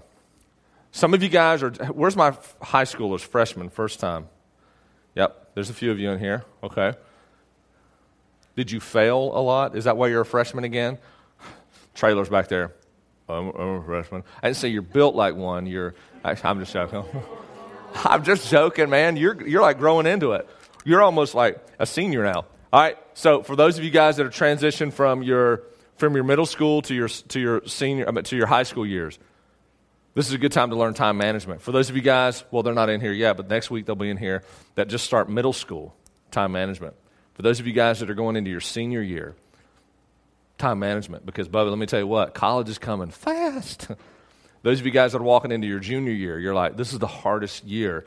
Some 0.96 1.12
of 1.12 1.22
you 1.22 1.28
guys 1.28 1.62
are, 1.62 1.72
where's 1.92 2.16
my 2.16 2.34
high 2.62 2.84
schoolers, 2.84 3.20
freshmen, 3.20 3.68
first 3.68 4.00
time? 4.00 4.28
Yep, 5.14 5.50
there's 5.52 5.68
a 5.68 5.74
few 5.74 5.90
of 5.90 5.98
you 5.98 6.10
in 6.10 6.18
here. 6.18 6.42
Okay. 6.62 6.94
Did 8.56 8.70
you 8.70 8.80
fail 8.80 9.18
a 9.34 9.42
lot? 9.42 9.76
Is 9.76 9.84
that 9.84 9.98
why 9.98 10.08
you're 10.08 10.22
a 10.22 10.24
freshman 10.24 10.64
again? 10.64 10.96
Trailers 11.94 12.30
back 12.30 12.48
there. 12.48 12.72
I'm, 13.28 13.50
I'm 13.50 13.68
a 13.68 13.82
freshman. 13.84 14.22
I 14.42 14.46
didn't 14.46 14.56
say 14.56 14.68
you're 14.68 14.80
built 14.80 15.14
like 15.14 15.34
one. 15.34 15.66
You're. 15.66 15.94
I'm 16.24 16.60
just 16.60 16.72
joking. 16.72 17.04
I'm 17.96 18.24
just 18.24 18.50
joking, 18.50 18.88
man. 18.88 19.18
You're 19.18 19.46
you're 19.46 19.60
like 19.60 19.76
growing 19.76 20.06
into 20.06 20.32
it. 20.32 20.48
You're 20.86 21.02
almost 21.02 21.34
like 21.34 21.62
a 21.78 21.84
senior 21.84 22.24
now. 22.24 22.46
All 22.72 22.80
right. 22.80 22.96
So 23.12 23.42
for 23.42 23.54
those 23.54 23.76
of 23.76 23.84
you 23.84 23.90
guys 23.90 24.16
that 24.16 24.24
are 24.24 24.30
transitioned 24.30 24.94
from 24.94 25.22
your 25.22 25.62
from 25.96 26.14
your 26.14 26.24
middle 26.24 26.46
school 26.46 26.80
to 26.82 26.94
your 26.94 27.08
to 27.08 27.38
your 27.38 27.66
senior 27.66 28.10
to 28.10 28.34
your 28.34 28.46
high 28.46 28.62
school 28.62 28.86
years, 28.86 29.18
this 30.16 30.28
is 30.28 30.32
a 30.32 30.38
good 30.38 30.50
time 30.50 30.70
to 30.70 30.76
learn 30.76 30.94
time 30.94 31.18
management. 31.18 31.60
For 31.60 31.72
those 31.72 31.90
of 31.90 31.94
you 31.94 32.00
guys, 32.00 32.42
well, 32.50 32.62
they're 32.62 32.72
not 32.72 32.88
in 32.88 33.02
here 33.02 33.12
yet, 33.12 33.36
but 33.36 33.50
next 33.50 33.70
week 33.70 33.84
they'll 33.84 33.94
be 33.94 34.08
in 34.08 34.16
here 34.16 34.42
that 34.74 34.88
just 34.88 35.04
start 35.04 35.28
middle 35.28 35.52
school 35.52 35.94
time 36.30 36.52
management. 36.52 36.94
For 37.34 37.42
those 37.42 37.60
of 37.60 37.66
you 37.66 37.74
guys 37.74 38.00
that 38.00 38.08
are 38.08 38.14
going 38.14 38.34
into 38.34 38.50
your 38.50 38.62
senior 38.62 39.02
year, 39.02 39.36
time 40.56 40.78
management. 40.78 41.26
Because, 41.26 41.50
Bubba, 41.50 41.68
let 41.68 41.78
me 41.78 41.84
tell 41.84 42.00
you 42.00 42.06
what, 42.06 42.32
college 42.32 42.70
is 42.70 42.78
coming 42.78 43.10
fast. 43.10 43.88
those 44.62 44.80
of 44.80 44.86
you 44.86 44.90
guys 44.90 45.12
that 45.12 45.18
are 45.18 45.22
walking 45.22 45.52
into 45.52 45.66
your 45.66 45.80
junior 45.80 46.12
year, 46.12 46.38
you're 46.38 46.54
like, 46.54 46.78
this 46.78 46.94
is 46.94 46.98
the 46.98 47.06
hardest 47.06 47.64
year, 47.64 48.06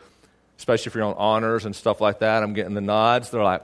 especially 0.58 0.89
if 0.89 0.96
you're 0.96 1.04
on 1.04 1.13
honors 1.16 1.66
and 1.66 1.75
stuff 1.75 2.01
like 2.01 2.20
that. 2.20 2.42
I'm 2.42 2.54
getting 2.54 2.74
the 2.74 2.82
nods. 2.82 3.30
They're 3.30 3.44
like, 3.44 3.62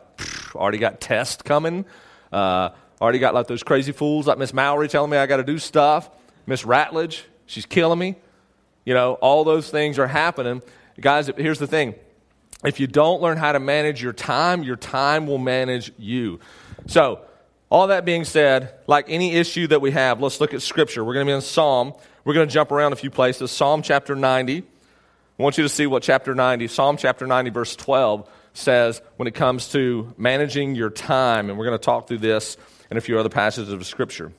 already 0.53 0.77
got 0.77 1.01
tests 1.01 1.41
coming. 1.41 1.83
Uh, 2.31 2.69
already 3.01 3.17
got 3.17 3.33
like 3.33 3.47
those 3.47 3.63
crazy 3.63 3.91
fools 3.91 4.27
like 4.27 4.37
Miss 4.37 4.53
Mallory 4.53 4.87
telling 4.87 5.09
me 5.09 5.17
I 5.17 5.25
got 5.25 5.37
to 5.37 5.43
do 5.43 5.57
stuff. 5.57 6.11
Miss 6.45 6.61
Ratledge, 6.61 7.23
she's 7.47 7.65
killing 7.65 7.97
me. 7.97 8.17
You 8.85 8.93
know, 8.93 9.13
all 9.15 9.43
those 9.43 9.69
things 9.69 9.99
are 9.99 10.07
happening. 10.07 10.61
Guys, 10.99 11.29
here's 11.37 11.59
the 11.59 11.67
thing. 11.67 11.95
If 12.63 12.79
you 12.79 12.87
don't 12.87 13.21
learn 13.21 13.37
how 13.37 13.51
to 13.51 13.59
manage 13.59 14.01
your 14.01 14.13
time, 14.13 14.63
your 14.63 14.75
time 14.75 15.27
will 15.27 15.37
manage 15.37 15.91
you. 15.97 16.39
So, 16.87 17.21
all 17.69 17.87
that 17.87 18.05
being 18.05 18.25
said, 18.25 18.75
like 18.87 19.05
any 19.09 19.33
issue 19.33 19.67
that 19.67 19.81
we 19.81 19.91
have, 19.91 20.21
let's 20.21 20.39
look 20.39 20.53
at 20.53 20.61
Scripture. 20.61 21.03
We're 21.03 21.15
going 21.15 21.25
to 21.25 21.31
be 21.31 21.35
in 21.35 21.41
Psalm. 21.41 21.93
We're 22.23 22.35
going 22.35 22.47
to 22.47 22.53
jump 22.53 22.71
around 22.71 22.93
a 22.93 22.95
few 22.95 23.09
places. 23.09 23.51
Psalm 23.51 23.81
chapter 23.81 24.15
90. 24.15 24.63
I 25.37 25.43
want 25.43 25.57
you 25.57 25.63
to 25.63 25.69
see 25.69 25.85
what 25.85 26.01
chapter 26.01 26.33
90, 26.33 26.67
Psalm 26.67 26.95
chapter 26.95 27.27
90, 27.27 27.49
verse 27.49 27.75
12 27.75 28.29
says 28.53 29.01
when 29.17 29.27
it 29.27 29.33
comes 29.33 29.69
to 29.73 30.13
managing 30.17 30.75
your 30.75 30.89
time. 30.89 31.49
And 31.49 31.59
we're 31.59 31.65
going 31.65 31.77
to 31.77 31.83
talk 31.83 32.07
through 32.07 32.19
this 32.19 32.55
and 32.89 32.97
a 32.97 33.01
few 33.01 33.19
other 33.19 33.29
passages 33.29 33.73
of 33.73 33.85
Scripture. 33.85 34.31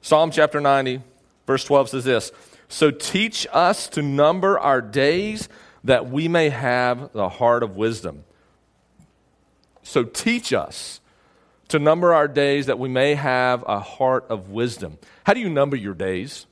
Psalm 0.00 0.30
chapter 0.30 0.60
90, 0.60 1.02
verse 1.46 1.64
12 1.64 1.90
says 1.90 2.04
this 2.04 2.32
So 2.68 2.90
teach 2.90 3.46
us 3.52 3.88
to 3.90 4.02
number 4.02 4.58
our 4.58 4.80
days 4.80 5.48
that 5.84 6.10
we 6.10 6.28
may 6.28 6.48
have 6.48 7.12
the 7.12 7.28
heart 7.28 7.62
of 7.62 7.76
wisdom. 7.76 8.24
So 9.82 10.02
teach 10.02 10.52
us 10.52 11.00
to 11.68 11.78
number 11.78 12.12
our 12.12 12.28
days 12.28 12.66
that 12.66 12.78
we 12.78 12.88
may 12.88 13.14
have 13.14 13.64
a 13.66 13.80
heart 13.80 14.26
of 14.28 14.50
wisdom. 14.50 14.98
How 15.24 15.34
do 15.34 15.40
you 15.40 15.48
number 15.48 15.76
your 15.76 15.94
days? 15.94 16.46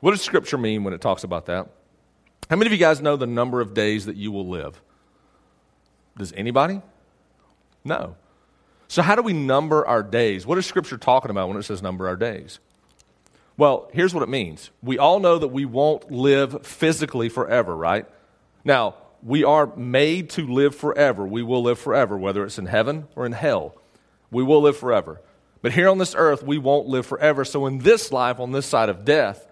What 0.00 0.12
does 0.12 0.22
Scripture 0.22 0.58
mean 0.58 0.84
when 0.84 0.94
it 0.94 1.00
talks 1.00 1.24
about 1.24 1.46
that? 1.46 1.68
How 2.50 2.56
many 2.56 2.66
of 2.66 2.72
you 2.72 2.78
guys 2.78 3.00
know 3.00 3.16
the 3.16 3.26
number 3.26 3.60
of 3.60 3.74
days 3.74 4.06
that 4.06 4.16
you 4.16 4.32
will 4.32 4.48
live? 4.48 4.80
Does 6.16 6.32
anybody? 6.34 6.80
No. 7.84 8.16
So, 8.88 9.02
how 9.02 9.16
do 9.16 9.22
we 9.22 9.32
number 9.32 9.86
our 9.86 10.02
days? 10.02 10.46
What 10.46 10.58
is 10.58 10.66
Scripture 10.66 10.98
talking 10.98 11.30
about 11.30 11.48
when 11.48 11.56
it 11.56 11.62
says 11.62 11.82
number 11.82 12.06
our 12.06 12.16
days? 12.16 12.60
Well, 13.56 13.88
here's 13.92 14.12
what 14.12 14.22
it 14.22 14.28
means. 14.28 14.70
We 14.82 14.98
all 14.98 15.20
know 15.20 15.38
that 15.38 15.48
we 15.48 15.64
won't 15.64 16.10
live 16.10 16.66
physically 16.66 17.28
forever, 17.28 17.74
right? 17.74 18.06
Now, 18.64 18.96
we 19.22 19.44
are 19.44 19.74
made 19.76 20.30
to 20.30 20.46
live 20.46 20.74
forever. 20.74 21.26
We 21.26 21.42
will 21.42 21.62
live 21.62 21.78
forever, 21.78 22.18
whether 22.18 22.44
it's 22.44 22.58
in 22.58 22.66
heaven 22.66 23.06
or 23.14 23.26
in 23.26 23.32
hell. 23.32 23.74
We 24.30 24.42
will 24.42 24.60
live 24.60 24.76
forever. 24.76 25.20
But 25.62 25.72
here 25.72 25.88
on 25.88 25.98
this 25.98 26.14
earth, 26.16 26.42
we 26.42 26.58
won't 26.58 26.88
live 26.88 27.06
forever. 27.06 27.44
So, 27.44 27.64
in 27.66 27.78
this 27.78 28.12
life, 28.12 28.38
on 28.38 28.52
this 28.52 28.66
side 28.66 28.90
of 28.90 29.04
death, 29.04 29.46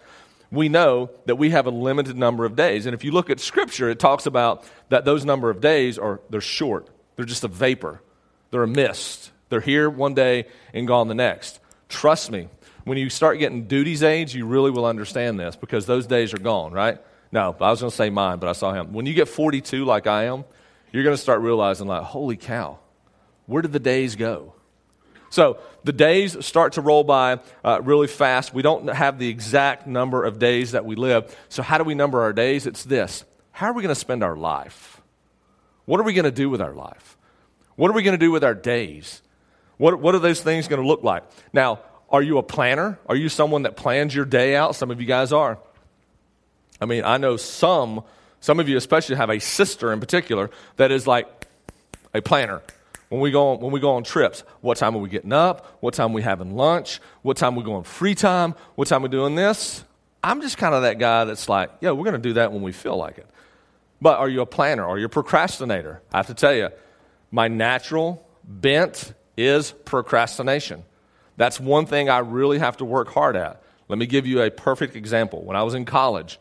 we 0.51 0.69
know 0.69 1.11
that 1.25 1.37
we 1.37 1.51
have 1.51 1.67
a 1.67 1.71
limited 1.71 2.17
number 2.17 2.45
of 2.45 2.55
days. 2.55 2.85
And 2.85 2.95
if 2.95 3.03
you 3.03 3.13
look 3.13 3.31
at 3.31 3.41
scripture, 3.41 3.89
it 3.89 3.99
talks 3.99 4.27
about 4.27 4.65
that 4.91 5.07
those 5.07 5.25
number 5.25 5.49
of 5.49 5.63
days 5.63 5.99
are 5.99 6.21
they're 6.29 6.43
short. 6.43 6.91
They're 7.17 7.25
just 7.25 7.45
a 7.45 7.49
vapor. 7.49 8.03
They're 8.51 8.63
a 8.63 8.69
mist. 8.69 9.31
They're 9.49 9.61
here 9.61 9.89
one 9.89 10.13
day 10.13 10.47
and 10.75 10.87
gone 10.87 11.09
the 11.09 11.15
next. 11.15 11.61
Trust 11.89 12.31
me, 12.31 12.49
when 12.85 12.99
you 12.99 13.11
start 13.11 13.39
getting 13.39 13.65
duties 13.65 14.03
age, 14.03 14.35
you 14.35 14.47
really 14.47 14.71
will 14.71 14.87
understand 14.87 15.39
this 15.39 15.57
because 15.57 15.87
those 15.87 16.07
days 16.07 16.35
are 16.35 16.39
gone, 16.39 16.73
right? 16.73 16.99
No, 17.31 17.57
I 17.61 17.71
was 17.71 17.81
going 17.81 17.91
to 17.91 17.97
say 17.97 18.11
mine, 18.11 18.39
but 18.39 18.49
I 18.49 18.53
saw 18.53 18.73
him. 18.73 18.93
When 18.93 19.07
you 19.07 19.15
get 19.15 19.29
42 19.29 19.85
like 19.85 20.07
I 20.07 20.25
am, 20.25 20.45
you're 20.93 21.05
going 21.05 21.17
to 21.17 21.23
start 21.23 21.41
realizing 21.41 21.87
like, 21.87 22.03
holy 22.03 22.37
cow, 22.37 22.79
where 23.47 23.63
did 23.63 23.73
the 23.73 23.81
days 23.81 24.17
go? 24.17 24.55
So 25.31 25.59
the 25.83 25.93
days 25.93 26.45
start 26.45 26.75
to 26.75 26.83
roll 26.83 27.05
by 27.05 27.41
uh, 27.65 27.81
really 27.83 28.07
fast. 28.07 28.53
We 28.53 28.61
don't 28.61 28.89
have 28.89 29.19
the 29.19 29.29
exact 29.29 29.87
number 29.87 30.25
of 30.25 30.39
days 30.39 30.73
that 30.73 30.85
we 30.85 30.95
live. 30.95 31.35
So, 31.49 31.63
how 31.63 31.79
do 31.79 31.85
we 31.85 31.95
number 31.95 32.21
our 32.21 32.35
days? 32.35 32.67
It's 32.67 32.85
this 32.85 33.25
How 33.51 33.69
are 33.69 33.73
we 33.73 33.83
going 33.83 33.95
to 33.95 33.99
spend 33.99 34.23
our 34.23 34.37
life? 34.37 35.01
What 35.87 36.01
are 36.01 36.03
we 36.03 36.13
going 36.13 36.27
to 36.27 36.31
do 36.31 36.51
with 36.51 36.61
our 36.61 36.75
life? 36.75 37.17
What 37.77 37.91
are 37.91 37.95
we 37.95 38.03
going 38.03 38.19
to 38.19 38.25
do 38.25 38.31
with 38.31 38.45
our 38.45 38.55
days? 38.55 39.23
What, 39.79 39.99
what 40.01 40.15
are 40.15 40.19
those 40.19 40.43
things 40.43 40.69
going 40.69 40.83
to 40.83 40.87
look 40.87 41.03
like? 41.03 41.25
Now, 41.53 41.81
are 42.13 42.23
you 42.23 42.37
a 42.39 42.43
planner? 42.43 42.99
Are 43.07 43.17
you 43.17 43.31
someone 43.31 43.63
that 43.63 43.75
plans 43.75 44.15
your 44.15 44.27
day 44.27 44.55
out? 44.55 44.77
Some 44.77 44.91
of 44.91 45.01
you 45.01 45.07
guys 45.07 45.33
are. 45.33 45.59
I 46.81 46.85
mean, 46.85 47.05
I 47.05 47.17
know 47.17 47.39
some, 47.39 48.05
some 48.41 48.61
of 48.61 48.69
you 48.69 48.77
especially 48.77 49.17
have 49.17 49.31
a 49.31 49.39
sister 49.39 49.93
in 49.93 49.99
particular 49.99 50.51
that 50.77 50.93
is 50.93 51.07
like 51.07 51.27
a 52.13 52.21
planner 52.21 52.61
when 53.09 53.21
we 53.21 53.31
go 53.31 53.53
on, 53.53 53.61
when 53.61 53.73
we 53.73 53.81
go 53.81 53.93
on 53.93 54.05
trips. 54.05 54.45
What 54.61 54.77
time 54.77 54.95
are 54.95 54.99
we 54.99 55.09
getting 55.09 55.33
up? 55.33 55.79
What 55.81 55.95
time 55.95 56.11
are 56.11 56.15
we 56.15 56.23
having 56.23 56.55
lunch? 56.55 57.01
What 57.23 57.39
time 57.39 57.55
are 57.55 57.59
we 57.59 57.65
going 57.65 57.85
free 57.85 58.15
time? 58.15 58.55
What 58.75 58.89
time 58.89 59.01
are 59.01 59.05
we 59.05 59.09
doing 59.09 59.35
this? 59.35 59.83
I'm 60.23 60.43
just 60.43 60.59
kind 60.59 60.75
of 60.75 60.83
that 60.83 60.99
guy 60.99 61.25
that's 61.25 61.49
like, 61.49 61.71
yeah, 61.81 61.93
we're 61.93 62.05
going 62.05 62.21
to 62.21 62.29
do 62.29 62.35
that 62.35 62.53
when 62.53 62.63
we 62.63 62.73
feel 62.73 62.97
like 62.97 63.19
it. 63.19 63.27
But 64.01 64.19
are 64.19 64.29
you 64.29 64.43
a 64.43 64.47
planner? 64.47 64.85
Are 64.85 64.99
you 64.99 65.07
a 65.07 65.09
procrastinator? 65.09 66.03
I 66.13 66.19
have 66.19 66.27
to 66.27 66.35
tell 66.35 66.55
you, 66.55 66.69
my 67.31 67.49
natural 67.49 68.27
bent 68.45 69.15
is 69.37 69.73
procrastination. 69.85 70.85
That's 71.37 71.59
one 71.59 71.87
thing 71.87 72.09
I 72.09 72.19
really 72.19 72.59
have 72.59 72.77
to 72.79 72.85
work 72.85 73.09
hard 73.09 73.37
at. 73.37 73.63
Let 73.89 73.99
me 73.99 74.07
give 74.07 74.27
you 74.27 74.43
a 74.43 74.51
perfect 74.51 74.97
example. 74.97 75.43
When 75.43 75.57
I 75.57 75.63
was 75.63 75.75
in 75.75 75.85
college, 75.85 76.39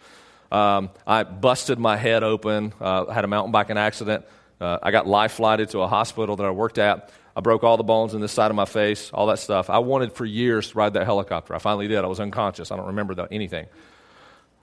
um, 0.51 0.89
I 1.07 1.24
busted 1.24 1.79
my 1.79 1.98
head 1.98 2.24
open, 2.24 2.74
uh, 2.79 3.05
had 3.05 3.24
a 3.24 3.27
mountain 3.27 3.51
biking 3.51 3.77
accident, 3.77 4.25
uh, 4.62 4.77
I 4.83 4.91
got 4.91 5.07
life 5.07 5.33
flighted 5.33 5.69
to 5.69 5.79
a 5.79 5.88
hospital 5.88 6.36
that 6.36 6.45
I 6.45 6.51
worked 6.51 6.77
at. 6.77 7.10
I 7.36 7.41
broke 7.41 7.63
all 7.63 7.77
the 7.77 7.83
bones 7.83 8.13
in 8.13 8.21
this 8.21 8.31
side 8.31 8.51
of 8.51 8.55
my 8.55 8.65
face, 8.65 9.10
all 9.12 9.27
that 9.27 9.39
stuff. 9.39 9.69
I 9.69 9.79
wanted 9.79 10.13
for 10.13 10.25
years 10.25 10.69
to 10.71 10.77
ride 10.77 10.93
that 10.93 11.05
helicopter. 11.05 11.55
I 11.55 11.57
finally 11.57 11.88
did. 11.88 11.98
I 11.98 12.07
was 12.07 12.19
unconscious. 12.19 12.71
I 12.71 12.75
don't 12.75 12.88
remember 12.88 13.15
the, 13.15 13.27
anything. 13.31 13.65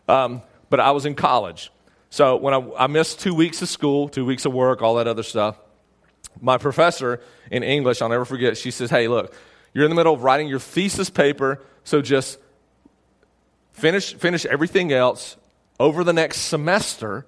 Um, 0.06 0.42
but 0.70 0.78
I 0.78 0.92
was 0.92 1.04
in 1.04 1.14
college. 1.14 1.73
So 2.11 2.37
when 2.37 2.54
I, 2.54 2.85
I 2.85 2.87
missed 2.87 3.20
two 3.20 3.35
weeks 3.35 3.61
of 3.61 3.68
school, 3.68 4.08
two 4.08 4.25
weeks 4.25 4.44
of 4.44 4.52
work, 4.52 4.82
all 4.82 4.94
that 4.97 5.08
other 5.08 5.23
stuff, 5.23 5.58
my 6.40 6.58
professor 6.58 7.20
in 7.50 7.62
English, 7.62 8.00
I'll 8.00 8.08
never 8.08 8.25
forget, 8.25 8.56
she 8.56 8.70
says, 8.70 8.90
Hey, 8.90 9.08
look, 9.08 9.35
you're 9.75 9.84
in 9.84 9.90
the 9.90 9.96
middle 9.96 10.14
of 10.14 10.22
writing 10.22 10.48
your 10.48 10.58
thesis 10.58 11.10
paper, 11.10 11.62
so 11.84 12.02
just 12.02 12.38
finish, 13.72 14.14
finish 14.14 14.44
everything 14.46 14.92
else 14.92 15.37
over 15.78 16.04
the 16.04 16.12
next 16.12 16.42
semester 16.42 17.26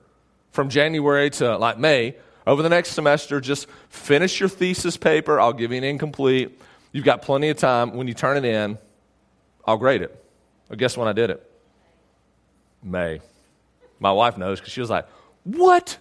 from 0.51 0.69
January 0.69 1.31
to 1.31 1.57
like 1.57 1.79
May 1.79 2.17
over 2.47 2.63
the 2.63 2.69
next 2.69 2.91
semester, 2.91 3.41
just 3.41 3.69
finish 3.89 4.41
your 4.41 4.49
thesis 4.49 4.97
paper. 4.97 5.39
I'll 5.39 5.53
give 5.53 5.71
you 5.73 5.79
an 5.79 5.85
incomplete. 5.85 6.61
You've 6.93 7.05
got 7.05 7.23
plenty 7.23 7.49
of 7.51 7.59
time. 7.59 7.95
When 7.95 8.09
you 8.09 8.15
turn 8.15 8.37
it 8.37 8.45
in, 8.45 8.79
I'll 9.65 9.77
grade 9.77 10.03
it. 10.03 10.25
Well, 10.69 10.77
guess 10.77 10.97
when 10.97 11.07
I 11.07 11.13
did 11.13 11.31
it? 11.31 11.49
May. 12.83 13.21
My 13.99 14.13
wife 14.13 14.39
knows 14.39 14.59
because 14.59 14.73
she 14.73 14.81
was 14.81 14.91
like, 14.91 15.07
What? 15.45 15.99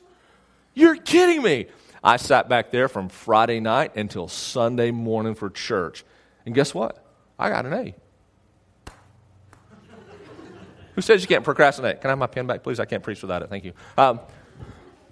You're 0.74 0.96
kidding 0.96 1.43
me. 1.43 1.67
I 2.01 2.15
sat 2.17 2.48
back 2.48 2.72
there 2.72 2.88
from 2.88 3.10
Friday 3.10 3.60
night 3.60 3.96
until 3.98 4.29
Sunday 4.29 4.91
morning 4.91 5.36
for 5.36 5.50
church. 5.50 6.05
And 6.50 6.56
guess 6.56 6.74
what? 6.74 7.06
I 7.38 7.50
got 7.50 7.68
an 7.68 7.74
A. 7.74 7.96
Who 10.96 11.01
says 11.03 11.22
you 11.22 11.27
can't 11.27 11.44
procrastinate? 11.44 12.01
Can 12.01 12.10
I 12.10 12.13
have 12.13 12.18
my 12.18 12.25
pen 12.25 12.48
back, 12.48 12.63
please? 12.63 12.79
I 12.79 12.86
can't 12.86 13.03
preach 13.03 13.22
without 13.22 13.44
it. 13.44 13.51
Thank 13.51 13.65
you. 13.65 13.74
Um, 13.96 14.20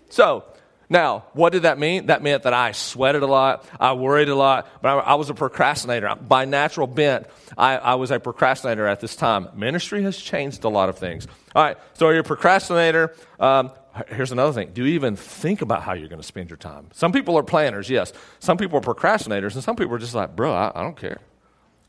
so, 0.09 0.45
now, 0.89 1.25
what 1.33 1.51
did 1.51 1.61
that 1.61 1.77
mean? 1.77 2.07
That 2.07 2.23
meant 2.23 2.41
that 2.41 2.55
I 2.55 2.71
sweated 2.71 3.21
a 3.21 3.27
lot, 3.27 3.67
I 3.79 3.93
worried 3.93 4.29
a 4.29 4.35
lot, 4.35 4.67
but 4.81 4.89
I, 4.89 5.11
I 5.11 5.13
was 5.13 5.29
a 5.29 5.35
procrastinator. 5.35 6.15
By 6.15 6.45
natural 6.45 6.87
bent, 6.87 7.27
I, 7.55 7.77
I, 7.77 7.95
was 7.95 8.09
a 8.09 8.19
procrastinator 8.19 8.87
at 8.87 8.99
this 8.99 9.15
time. 9.15 9.49
Ministry 9.53 10.01
has 10.01 10.17
changed 10.17 10.63
a 10.63 10.69
lot 10.69 10.89
of 10.89 10.97
things. 10.97 11.27
All 11.53 11.63
right, 11.63 11.77
so 11.93 12.07
are 12.07 12.13
you're 12.13 12.21
a 12.21 12.23
procrastinator. 12.23 13.13
Um, 13.39 13.69
here's 14.07 14.31
another 14.31 14.53
thing 14.53 14.71
do 14.73 14.83
you 14.83 14.95
even 14.95 15.15
think 15.15 15.61
about 15.61 15.83
how 15.83 15.93
you're 15.93 16.09
going 16.09 16.19
to 16.19 16.27
spend 16.27 16.49
your 16.49 16.57
time? 16.57 16.87
Some 16.93 17.11
people 17.11 17.37
are 17.37 17.43
planners, 17.43 17.91
yes. 17.91 18.11
Some 18.39 18.57
people 18.57 18.79
are 18.79 18.81
procrastinators, 18.81 19.53
and 19.53 19.63
some 19.63 19.75
people 19.75 19.93
are 19.93 19.99
just 19.99 20.15
like, 20.15 20.35
bro, 20.35 20.51
I, 20.51 20.71
I 20.73 20.81
don't 20.81 20.97
care. 20.97 21.19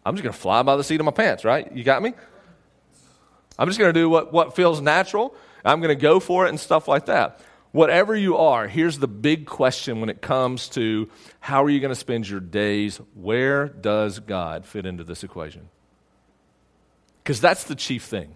I'm 0.04 0.14
just 0.14 0.22
going 0.22 0.32
to 0.32 0.38
fly 0.38 0.62
by 0.62 0.76
the 0.76 0.84
seat 0.84 1.00
of 1.00 1.04
my 1.04 1.12
pants, 1.12 1.44
right? 1.44 1.70
You 1.72 1.84
got 1.84 2.02
me? 2.02 2.14
I'm 3.58 3.68
just 3.68 3.78
going 3.78 3.92
to 3.92 3.98
do 3.98 4.08
what, 4.08 4.32
what 4.32 4.54
feels 4.54 4.80
natural. 4.80 5.34
I'm 5.64 5.80
going 5.80 5.96
to 5.96 6.00
go 6.00 6.20
for 6.20 6.46
it 6.46 6.50
and 6.50 6.60
stuff 6.60 6.88
like 6.88 7.06
that. 7.06 7.40
Whatever 7.72 8.16
you 8.16 8.38
are, 8.38 8.66
here's 8.66 8.98
the 8.98 9.08
big 9.08 9.46
question 9.46 10.00
when 10.00 10.08
it 10.08 10.22
comes 10.22 10.68
to 10.70 11.08
how 11.40 11.64
are 11.64 11.70
you 11.70 11.80
going 11.80 11.90
to 11.90 11.98
spend 11.98 12.28
your 12.28 12.40
days? 12.40 12.98
Where 13.14 13.66
does 13.66 14.20
God 14.20 14.64
fit 14.64 14.86
into 14.86 15.04
this 15.04 15.22
equation? 15.22 15.68
Because 17.22 17.40
that's 17.40 17.64
the 17.64 17.74
chief 17.74 18.04
thing. 18.04 18.34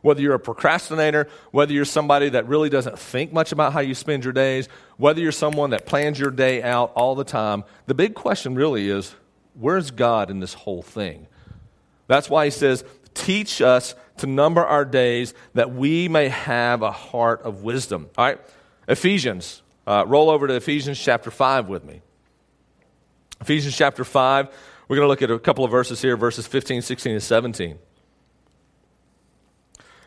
Whether 0.00 0.22
you're 0.22 0.34
a 0.34 0.40
procrastinator, 0.40 1.28
whether 1.50 1.72
you're 1.72 1.84
somebody 1.84 2.30
that 2.30 2.46
really 2.48 2.70
doesn't 2.70 2.98
think 2.98 3.32
much 3.32 3.52
about 3.52 3.72
how 3.72 3.80
you 3.80 3.94
spend 3.94 4.24
your 4.24 4.32
days, 4.32 4.68
whether 4.96 5.20
you're 5.20 5.32
someone 5.32 5.70
that 5.70 5.84
plans 5.84 6.18
your 6.18 6.30
day 6.30 6.62
out 6.62 6.92
all 6.94 7.14
the 7.14 7.24
time, 7.24 7.64
the 7.86 7.94
big 7.94 8.14
question 8.14 8.54
really 8.54 8.88
is 8.88 9.14
where's 9.58 9.90
God 9.90 10.30
in 10.30 10.40
this 10.40 10.54
whole 10.54 10.82
thing? 10.82 11.26
That's 12.06 12.30
why 12.30 12.46
he 12.46 12.50
says, 12.50 12.84
teach 13.14 13.60
us 13.60 13.94
to 14.18 14.26
number 14.26 14.64
our 14.64 14.84
days 14.84 15.34
that 15.54 15.72
we 15.72 16.08
may 16.08 16.28
have 16.28 16.82
a 16.82 16.90
heart 16.90 17.42
of 17.42 17.62
wisdom. 17.62 18.08
All 18.16 18.26
right, 18.26 18.40
Ephesians. 18.86 19.62
Uh, 19.86 20.04
roll 20.06 20.28
over 20.28 20.46
to 20.46 20.54
Ephesians 20.54 20.98
chapter 20.98 21.30
5 21.30 21.68
with 21.68 21.82
me. 21.82 22.02
Ephesians 23.40 23.74
chapter 23.74 24.04
5. 24.04 24.48
We're 24.86 24.96
going 24.96 25.04
to 25.04 25.08
look 25.08 25.22
at 25.22 25.30
a 25.30 25.38
couple 25.38 25.64
of 25.64 25.70
verses 25.70 26.02
here, 26.02 26.14
verses 26.14 26.46
15, 26.46 26.82
16, 26.82 27.12
and 27.12 27.22
17. 27.22 27.78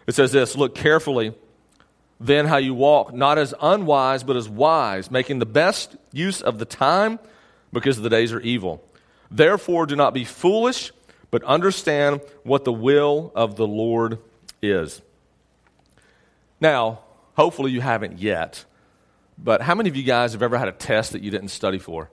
It 0.06 0.14
says 0.14 0.32
this 0.32 0.56
Look 0.56 0.76
carefully 0.76 1.34
then 2.22 2.46
how 2.46 2.58
you 2.58 2.76
walk, 2.76 3.14
not 3.14 3.40
as 3.40 3.54
unwise, 3.60 4.24
but 4.24 4.36
as 4.36 4.48
wise, 4.48 5.10
making 5.10 5.40
the 5.40 5.46
best 5.46 5.96
use 6.14 6.42
of 6.42 6.60
the 6.60 6.66
time 6.66 7.20
because 7.74 8.00
the 8.00 8.10
days 8.10 8.32
are 8.32 8.40
evil. 8.42 8.84
Therefore, 9.32 9.86
do 9.86 9.96
not 9.96 10.14
be 10.14 10.26
foolish, 10.26 10.92
but 11.32 11.42
understand 11.44 12.20
what 12.44 12.66
the 12.66 12.74
will 12.74 13.32
of 13.34 13.56
the 13.56 13.66
Lord 13.66 14.20
is. 14.62 15.02
Now, 16.60 17.00
hopefully 17.36 17.72
you 17.72 17.82
haven't 17.82 18.20
yet, 18.20 18.66
but 19.38 19.62
how 19.62 19.74
many 19.74 19.90
of 19.90 19.96
you 19.96 20.04
guys 20.04 20.34
have 20.34 20.44
ever 20.44 20.58
had 20.58 20.68
a 20.68 20.74
test 20.74 21.14
that 21.14 21.24
you 21.24 21.32
didn't 21.32 21.48
study 21.48 21.80
for? 21.80 22.10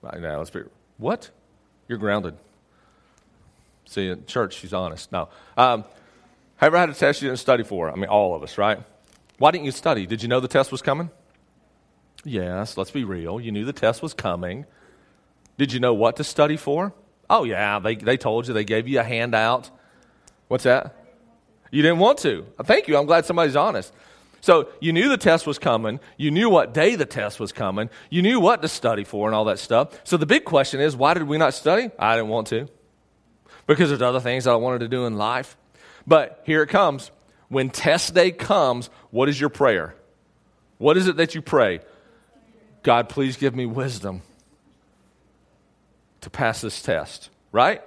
Right 0.00 0.20
now, 0.20 0.38
let's 0.38 0.50
be 0.50 0.62
what? 0.96 1.30
You're 1.86 1.98
grounded. 1.98 2.34
See, 3.84 4.08
in 4.08 4.24
church, 4.24 4.54
she's 4.54 4.72
honest. 4.72 5.12
No. 5.12 5.28
Um, 5.56 5.84
have 6.56 6.68
ever 6.68 6.78
had 6.78 6.88
a 6.88 6.94
test 6.94 7.20
you 7.20 7.28
didn't 7.28 7.40
study 7.40 7.62
for? 7.62 7.90
I 7.90 7.94
mean, 7.94 8.06
all 8.06 8.34
of 8.34 8.42
us, 8.42 8.56
right? 8.56 8.80
Why 9.38 9.50
didn't 9.50 9.66
you 9.66 9.72
study? 9.72 10.06
Did 10.06 10.22
you 10.22 10.28
know 10.28 10.40
the 10.40 10.48
test 10.48 10.72
was 10.72 10.80
coming? 10.80 11.10
Yes, 12.24 12.76
let's 12.76 12.90
be 12.90 13.04
real. 13.04 13.40
You 13.40 13.52
knew 13.52 13.64
the 13.64 13.72
test 13.72 14.02
was 14.02 14.14
coming. 14.14 14.64
Did 15.62 15.72
you 15.72 15.78
know 15.78 15.94
what 15.94 16.16
to 16.16 16.24
study 16.24 16.56
for? 16.56 16.92
Oh, 17.30 17.44
yeah, 17.44 17.78
they, 17.78 17.94
they 17.94 18.16
told 18.16 18.48
you. 18.48 18.52
They 18.52 18.64
gave 18.64 18.88
you 18.88 18.98
a 18.98 19.04
handout. 19.04 19.70
What's 20.48 20.64
that? 20.64 20.96
You 21.70 21.82
didn't 21.82 22.00
want 22.00 22.18
to. 22.18 22.44
Thank 22.64 22.88
you. 22.88 22.96
I'm 22.96 23.06
glad 23.06 23.26
somebody's 23.26 23.54
honest. 23.54 23.92
So 24.40 24.70
you 24.80 24.92
knew 24.92 25.08
the 25.08 25.16
test 25.16 25.46
was 25.46 25.60
coming. 25.60 26.00
You 26.16 26.32
knew 26.32 26.50
what 26.50 26.74
day 26.74 26.96
the 26.96 27.06
test 27.06 27.38
was 27.38 27.52
coming. 27.52 27.90
You 28.10 28.22
knew 28.22 28.40
what 28.40 28.60
to 28.62 28.66
study 28.66 29.04
for 29.04 29.28
and 29.28 29.36
all 29.36 29.44
that 29.44 29.60
stuff. 29.60 30.00
So 30.02 30.16
the 30.16 30.26
big 30.26 30.44
question 30.44 30.80
is 30.80 30.96
why 30.96 31.14
did 31.14 31.28
we 31.28 31.38
not 31.38 31.54
study? 31.54 31.92
I 31.96 32.16
didn't 32.16 32.30
want 32.30 32.48
to. 32.48 32.66
Because 33.68 33.90
there's 33.90 34.02
other 34.02 34.18
things 34.18 34.46
that 34.46 34.50
I 34.50 34.56
wanted 34.56 34.80
to 34.80 34.88
do 34.88 35.06
in 35.06 35.16
life. 35.16 35.56
But 36.08 36.42
here 36.44 36.64
it 36.64 36.70
comes. 36.70 37.12
When 37.50 37.70
test 37.70 38.14
day 38.14 38.32
comes, 38.32 38.90
what 39.12 39.28
is 39.28 39.40
your 39.40 39.48
prayer? 39.48 39.94
What 40.78 40.96
is 40.96 41.06
it 41.06 41.18
that 41.18 41.36
you 41.36 41.40
pray? 41.40 41.82
God, 42.82 43.08
please 43.08 43.36
give 43.36 43.54
me 43.54 43.64
wisdom 43.64 44.22
to 46.22 46.30
pass 46.30 46.60
this 46.60 46.82
test, 46.82 47.30
right? 47.52 47.82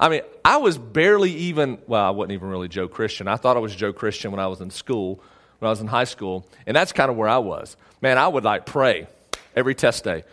I 0.00 0.08
mean, 0.08 0.22
I 0.44 0.56
was 0.56 0.76
barely 0.76 1.32
even, 1.32 1.78
well, 1.86 2.04
I 2.04 2.10
wasn't 2.10 2.32
even 2.32 2.48
really 2.48 2.68
Joe 2.68 2.88
Christian. 2.88 3.28
I 3.28 3.36
thought 3.36 3.56
I 3.56 3.60
was 3.60 3.74
Joe 3.74 3.92
Christian 3.92 4.30
when 4.30 4.40
I 4.40 4.46
was 4.46 4.60
in 4.60 4.70
school, 4.70 5.22
when 5.58 5.68
I 5.68 5.70
was 5.70 5.80
in 5.80 5.86
high 5.86 6.04
school, 6.04 6.46
and 6.66 6.76
that's 6.76 6.92
kind 6.92 7.10
of 7.10 7.16
where 7.16 7.28
I 7.28 7.38
was. 7.38 7.76
Man, 8.00 8.18
I 8.18 8.26
would 8.26 8.44
like 8.44 8.66
pray 8.66 9.06
every 9.54 9.74
test 9.74 10.02
day. 10.04 10.24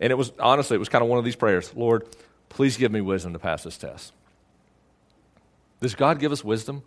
And 0.00 0.10
it 0.10 0.16
was, 0.16 0.32
honestly, 0.38 0.76
it 0.76 0.78
was 0.78 0.88
kind 0.88 1.02
of 1.02 1.10
one 1.10 1.18
of 1.18 1.24
these 1.24 1.36
prayers 1.36 1.74
Lord, 1.74 2.06
please 2.48 2.76
give 2.76 2.90
me 2.90 3.00
wisdom 3.00 3.32
to 3.34 3.38
pass 3.38 3.62
this 3.62 3.76
test. 3.76 4.12
Does 5.80 5.94
God 5.94 6.18
give 6.18 6.32
us 6.32 6.44
wisdom? 6.44 6.82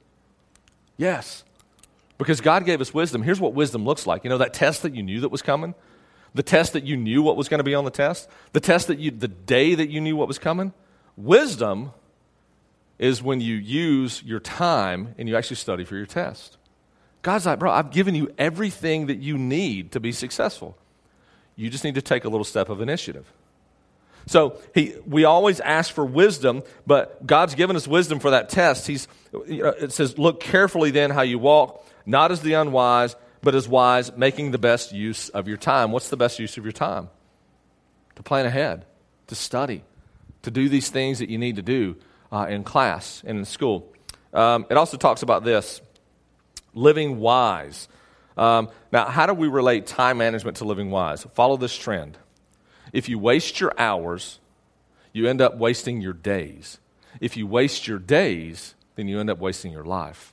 Yes. 0.97 1.43
Because 2.17 2.41
God 2.41 2.65
gave 2.65 2.79
us 2.79 2.93
wisdom. 2.93 3.23
Here's 3.23 3.39
what 3.39 3.53
wisdom 3.53 3.85
looks 3.85 4.05
like. 4.05 4.23
You 4.23 4.29
know, 4.29 4.37
that 4.37 4.53
test 4.53 4.83
that 4.83 4.95
you 4.95 5.01
knew 5.01 5.21
that 5.21 5.29
was 5.29 5.41
coming? 5.41 5.73
The 6.33 6.43
test 6.43 6.73
that 6.73 6.83
you 6.83 6.97
knew 6.97 7.21
what 7.21 7.37
was 7.37 7.47
going 7.47 7.59
to 7.59 7.63
be 7.63 7.75
on 7.75 7.85
the 7.85 7.91
test? 7.91 8.29
The 8.53 8.59
test 8.59 8.87
that 8.87 8.99
you, 8.99 9.11
the 9.11 9.27
day 9.27 9.75
that 9.75 9.89
you 9.89 10.01
knew 10.01 10.15
what 10.15 10.27
was 10.27 10.39
coming? 10.39 10.73
Wisdom 11.15 11.91
is 12.97 13.21
when 13.21 13.41
you 13.41 13.55
use 13.55 14.23
your 14.23 14.39
time 14.39 15.13
and 15.17 15.29
you 15.29 15.35
actually 15.35 15.57
study 15.57 15.83
for 15.83 15.95
your 15.95 16.05
test. 16.05 16.57
God's 17.21 17.45
like, 17.45 17.59
bro, 17.59 17.71
I've 17.71 17.91
given 17.91 18.15
you 18.15 18.33
everything 18.37 19.07
that 19.07 19.17
you 19.17 19.37
need 19.37 19.91
to 19.93 19.99
be 19.99 20.11
successful. 20.11 20.77
You 21.55 21.69
just 21.69 21.83
need 21.83 21.95
to 21.95 22.01
take 22.01 22.25
a 22.25 22.29
little 22.29 22.43
step 22.43 22.69
of 22.69 22.81
initiative. 22.81 23.31
So 24.25 24.57
he, 24.73 24.95
we 25.05 25.25
always 25.25 25.59
ask 25.59 25.93
for 25.93 26.05
wisdom, 26.05 26.63
but 26.87 27.25
God's 27.25 27.55
given 27.55 27.75
us 27.75 27.87
wisdom 27.87 28.19
for 28.19 28.31
that 28.31 28.49
test. 28.49 28.87
He's, 28.87 29.07
it 29.33 29.91
says, 29.91 30.17
Look 30.17 30.39
carefully 30.39 30.91
then 30.91 31.09
how 31.09 31.21
you 31.21 31.39
walk, 31.39 31.85
not 32.05 32.31
as 32.31 32.41
the 32.41 32.53
unwise, 32.53 33.15
but 33.43 33.53
as 33.53 33.67
wise, 33.67 34.15
making 34.15 34.51
the 34.51 34.57
best 34.57 34.93
use 34.93 35.29
of 35.29 35.47
your 35.47 35.57
time. 35.57 35.91
What's 35.91 36.09
the 36.09 36.17
best 36.17 36.39
use 36.39 36.57
of 36.57 36.63
your 36.63 36.71
time? 36.71 37.09
To 38.15 38.23
plan 38.23 38.45
ahead, 38.45 38.85
to 39.27 39.35
study, 39.35 39.83
to 40.43 40.51
do 40.51 40.69
these 40.69 40.89
things 40.89 41.19
that 41.19 41.29
you 41.29 41.37
need 41.37 41.57
to 41.57 41.61
do 41.61 41.97
uh, 42.31 42.47
in 42.49 42.63
class 42.63 43.21
and 43.25 43.37
in 43.37 43.45
school. 43.45 43.93
Um, 44.33 44.65
it 44.69 44.77
also 44.77 44.97
talks 44.97 45.23
about 45.23 45.43
this 45.43 45.81
living 46.73 47.19
wise. 47.19 47.87
Um, 48.37 48.69
now, 48.91 49.05
how 49.05 49.25
do 49.25 49.33
we 49.33 49.47
relate 49.47 49.85
time 49.85 50.17
management 50.17 50.57
to 50.57 50.65
living 50.65 50.89
wise? 50.89 51.23
Follow 51.33 51.57
this 51.57 51.75
trend. 51.75 52.17
If 52.93 53.09
you 53.09 53.19
waste 53.19 53.59
your 53.59 53.73
hours, 53.77 54.39
you 55.11 55.27
end 55.27 55.41
up 55.41 55.57
wasting 55.57 56.01
your 56.01 56.13
days. 56.13 56.79
If 57.19 57.37
you 57.37 57.45
waste 57.45 57.87
your 57.87 57.99
days, 57.99 58.73
then 58.95 59.07
you 59.07 59.19
end 59.19 59.29
up 59.29 59.39
wasting 59.39 59.71
your 59.71 59.83
life. 59.83 60.32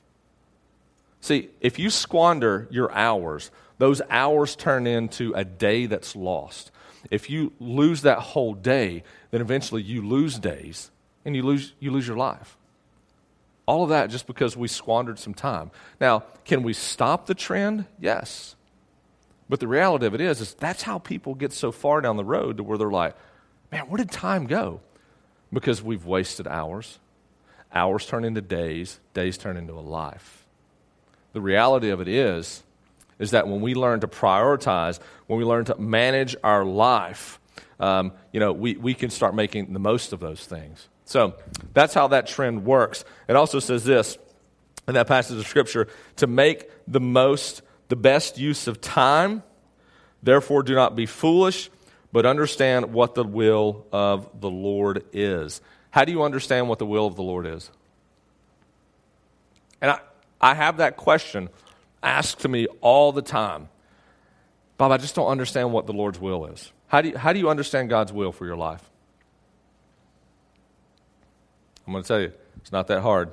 See, 1.21 1.49
if 1.61 1.77
you 1.79 1.89
squander 1.89 2.67
your 2.71 2.91
hours, 2.91 3.51
those 3.77 4.01
hours 4.09 4.55
turn 4.55 4.87
into 4.87 5.33
a 5.33 5.45
day 5.45 5.85
that's 5.85 6.15
lost. 6.15 6.71
If 7.09 7.29
you 7.29 7.53
lose 7.59 8.01
that 8.01 8.19
whole 8.19 8.53
day, 8.53 9.03
then 9.29 9.41
eventually 9.41 9.81
you 9.83 10.05
lose 10.05 10.37
days 10.37 10.91
and 11.23 11.35
you 11.35 11.43
lose, 11.43 11.73
you 11.79 11.91
lose 11.91 12.07
your 12.07 12.17
life. 12.17 12.57
All 13.67 13.83
of 13.83 13.89
that 13.89 14.09
just 14.09 14.27
because 14.27 14.57
we 14.57 14.67
squandered 14.67 15.19
some 15.19 15.33
time. 15.33 15.71
Now, 15.99 16.23
can 16.45 16.63
we 16.63 16.73
stop 16.73 17.27
the 17.27 17.35
trend? 17.35 17.85
Yes. 17.99 18.55
But 19.47 19.59
the 19.59 19.67
reality 19.67 20.07
of 20.07 20.15
it 20.15 20.21
is, 20.21 20.41
is 20.41 20.53
that's 20.55 20.81
how 20.81 20.97
people 20.97 21.35
get 21.35 21.53
so 21.53 21.71
far 21.71 22.01
down 22.01 22.17
the 22.17 22.25
road 22.25 22.57
to 22.57 22.63
where 22.63 22.77
they're 22.77 22.89
like, 22.89 23.15
man, 23.71 23.87
where 23.87 23.97
did 23.97 24.11
time 24.11 24.47
go? 24.47 24.81
Because 25.53 25.81
we've 25.83 26.05
wasted 26.05 26.47
hours. 26.47 26.99
Hours 27.73 28.05
turn 28.05 28.25
into 28.25 28.41
days, 28.41 28.99
days 29.13 29.37
turn 29.37 29.57
into 29.57 29.73
a 29.73 29.81
life. 29.81 30.40
The 31.33 31.41
reality 31.41 31.89
of 31.89 32.01
it 32.01 32.07
is, 32.07 32.63
is 33.19 33.31
that 33.31 33.47
when 33.47 33.61
we 33.61 33.75
learn 33.75 34.01
to 34.01 34.07
prioritize, 34.07 34.99
when 35.27 35.39
we 35.39 35.45
learn 35.45 35.65
to 35.65 35.75
manage 35.75 36.35
our 36.43 36.65
life, 36.65 37.39
um, 37.79 38.13
you 38.31 38.39
know, 38.39 38.51
we, 38.51 38.75
we 38.75 38.93
can 38.93 39.09
start 39.09 39.35
making 39.35 39.73
the 39.73 39.79
most 39.79 40.13
of 40.13 40.19
those 40.19 40.45
things. 40.45 40.87
So 41.05 41.35
that's 41.73 41.93
how 41.93 42.07
that 42.09 42.27
trend 42.27 42.65
works. 42.65 43.03
It 43.27 43.35
also 43.35 43.59
says 43.59 43.83
this 43.83 44.17
in 44.87 44.93
that 44.95 45.07
passage 45.07 45.37
of 45.37 45.47
Scripture 45.47 45.87
to 46.17 46.27
make 46.27 46.69
the 46.87 46.99
most 46.99 47.61
the 47.89 47.95
best 47.95 48.37
use 48.37 48.67
of 48.67 48.79
time. 48.79 49.43
Therefore, 50.23 50.63
do 50.63 50.75
not 50.75 50.95
be 50.95 51.05
foolish, 51.05 51.69
but 52.11 52.25
understand 52.25 52.93
what 52.93 53.15
the 53.15 53.23
will 53.23 53.85
of 53.91 54.39
the 54.39 54.49
Lord 54.49 55.03
is. 55.11 55.61
How 55.89 56.05
do 56.05 56.11
you 56.11 56.23
understand 56.23 56.69
what 56.69 56.79
the 56.79 56.85
will 56.85 57.05
of 57.05 57.15
the 57.15 57.23
Lord 57.23 57.45
is? 57.45 57.69
And 59.81 59.91
I, 59.91 59.99
I 60.41 60.55
have 60.55 60.77
that 60.77 60.97
question 60.97 61.49
asked 62.03 62.39
to 62.39 62.47
me 62.49 62.67
all 62.81 63.11
the 63.11 63.21
time. 63.21 63.69
Bob, 64.77 64.91
I 64.91 64.97
just 64.97 65.13
don't 65.13 65.27
understand 65.27 65.71
what 65.71 65.85
the 65.85 65.93
Lord's 65.93 66.19
will 66.19 66.47
is. 66.47 66.71
How 66.87 67.01
do 67.01 67.09
you, 67.09 67.17
how 67.17 67.31
do 67.31 67.39
you 67.39 67.49
understand 67.49 67.89
God's 67.89 68.11
will 68.11 68.31
for 68.31 68.45
your 68.45 68.57
life? 68.57 68.81
I'm 71.85 71.93
going 71.93 72.03
to 72.03 72.07
tell 72.07 72.19
you, 72.19 72.31
it's 72.57 72.71
not 72.71 72.87
that 72.87 73.01
hard. 73.01 73.31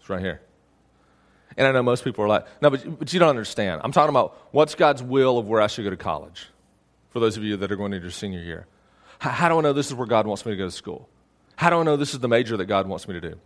It's 0.00 0.08
right 0.08 0.20
here. 0.20 0.40
And 1.56 1.66
I 1.66 1.72
know 1.72 1.82
most 1.82 2.04
people 2.04 2.24
are 2.24 2.28
like, 2.28 2.46
no, 2.62 2.70
but, 2.70 2.98
but 2.98 3.12
you 3.12 3.18
don't 3.18 3.28
understand. 3.28 3.80
I'm 3.84 3.92
talking 3.92 4.10
about 4.10 4.38
what's 4.52 4.74
God's 4.74 5.02
will 5.02 5.38
of 5.38 5.48
where 5.48 5.60
I 5.60 5.66
should 5.66 5.84
go 5.84 5.90
to 5.90 5.96
college 5.96 6.46
for 7.10 7.20
those 7.20 7.36
of 7.36 7.42
you 7.42 7.56
that 7.56 7.70
are 7.72 7.76
going 7.76 7.92
into 7.92 8.04
your 8.04 8.12
senior 8.12 8.40
year. 8.40 8.66
How, 9.18 9.30
how 9.30 9.48
do 9.48 9.58
I 9.58 9.60
know 9.60 9.72
this 9.72 9.88
is 9.88 9.94
where 9.94 10.06
God 10.06 10.26
wants 10.26 10.46
me 10.46 10.52
to 10.52 10.56
go 10.56 10.66
to 10.66 10.70
school? 10.70 11.08
How 11.56 11.70
do 11.70 11.76
I 11.76 11.82
know 11.82 11.96
this 11.96 12.14
is 12.14 12.20
the 12.20 12.28
major 12.28 12.56
that 12.56 12.66
God 12.66 12.86
wants 12.86 13.08
me 13.08 13.14
to 13.14 13.20
do? 13.20 13.38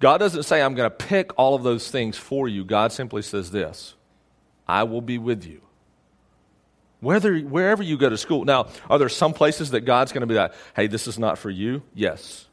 God 0.00 0.18
doesn't 0.18 0.42
say, 0.42 0.60
I'm 0.60 0.74
going 0.74 0.90
to 0.90 0.96
pick 0.96 1.38
all 1.38 1.54
of 1.54 1.62
those 1.62 1.90
things 1.90 2.16
for 2.16 2.48
you. 2.48 2.64
God 2.64 2.92
simply 2.92 3.22
says 3.22 3.50
this 3.50 3.94
I 4.66 4.84
will 4.84 5.02
be 5.02 5.18
with 5.18 5.44
you. 5.46 5.60
Whether, 7.00 7.38
wherever 7.40 7.82
you 7.82 7.98
go 7.98 8.08
to 8.08 8.16
school. 8.16 8.44
Now, 8.44 8.68
are 8.88 8.98
there 8.98 9.10
some 9.10 9.34
places 9.34 9.72
that 9.72 9.82
God's 9.82 10.12
going 10.12 10.22
to 10.22 10.26
be 10.26 10.34
like, 10.34 10.52
hey, 10.74 10.86
this 10.86 11.06
is 11.06 11.18
not 11.18 11.36
for 11.36 11.50
you? 11.50 11.82
Yes. 11.94 12.46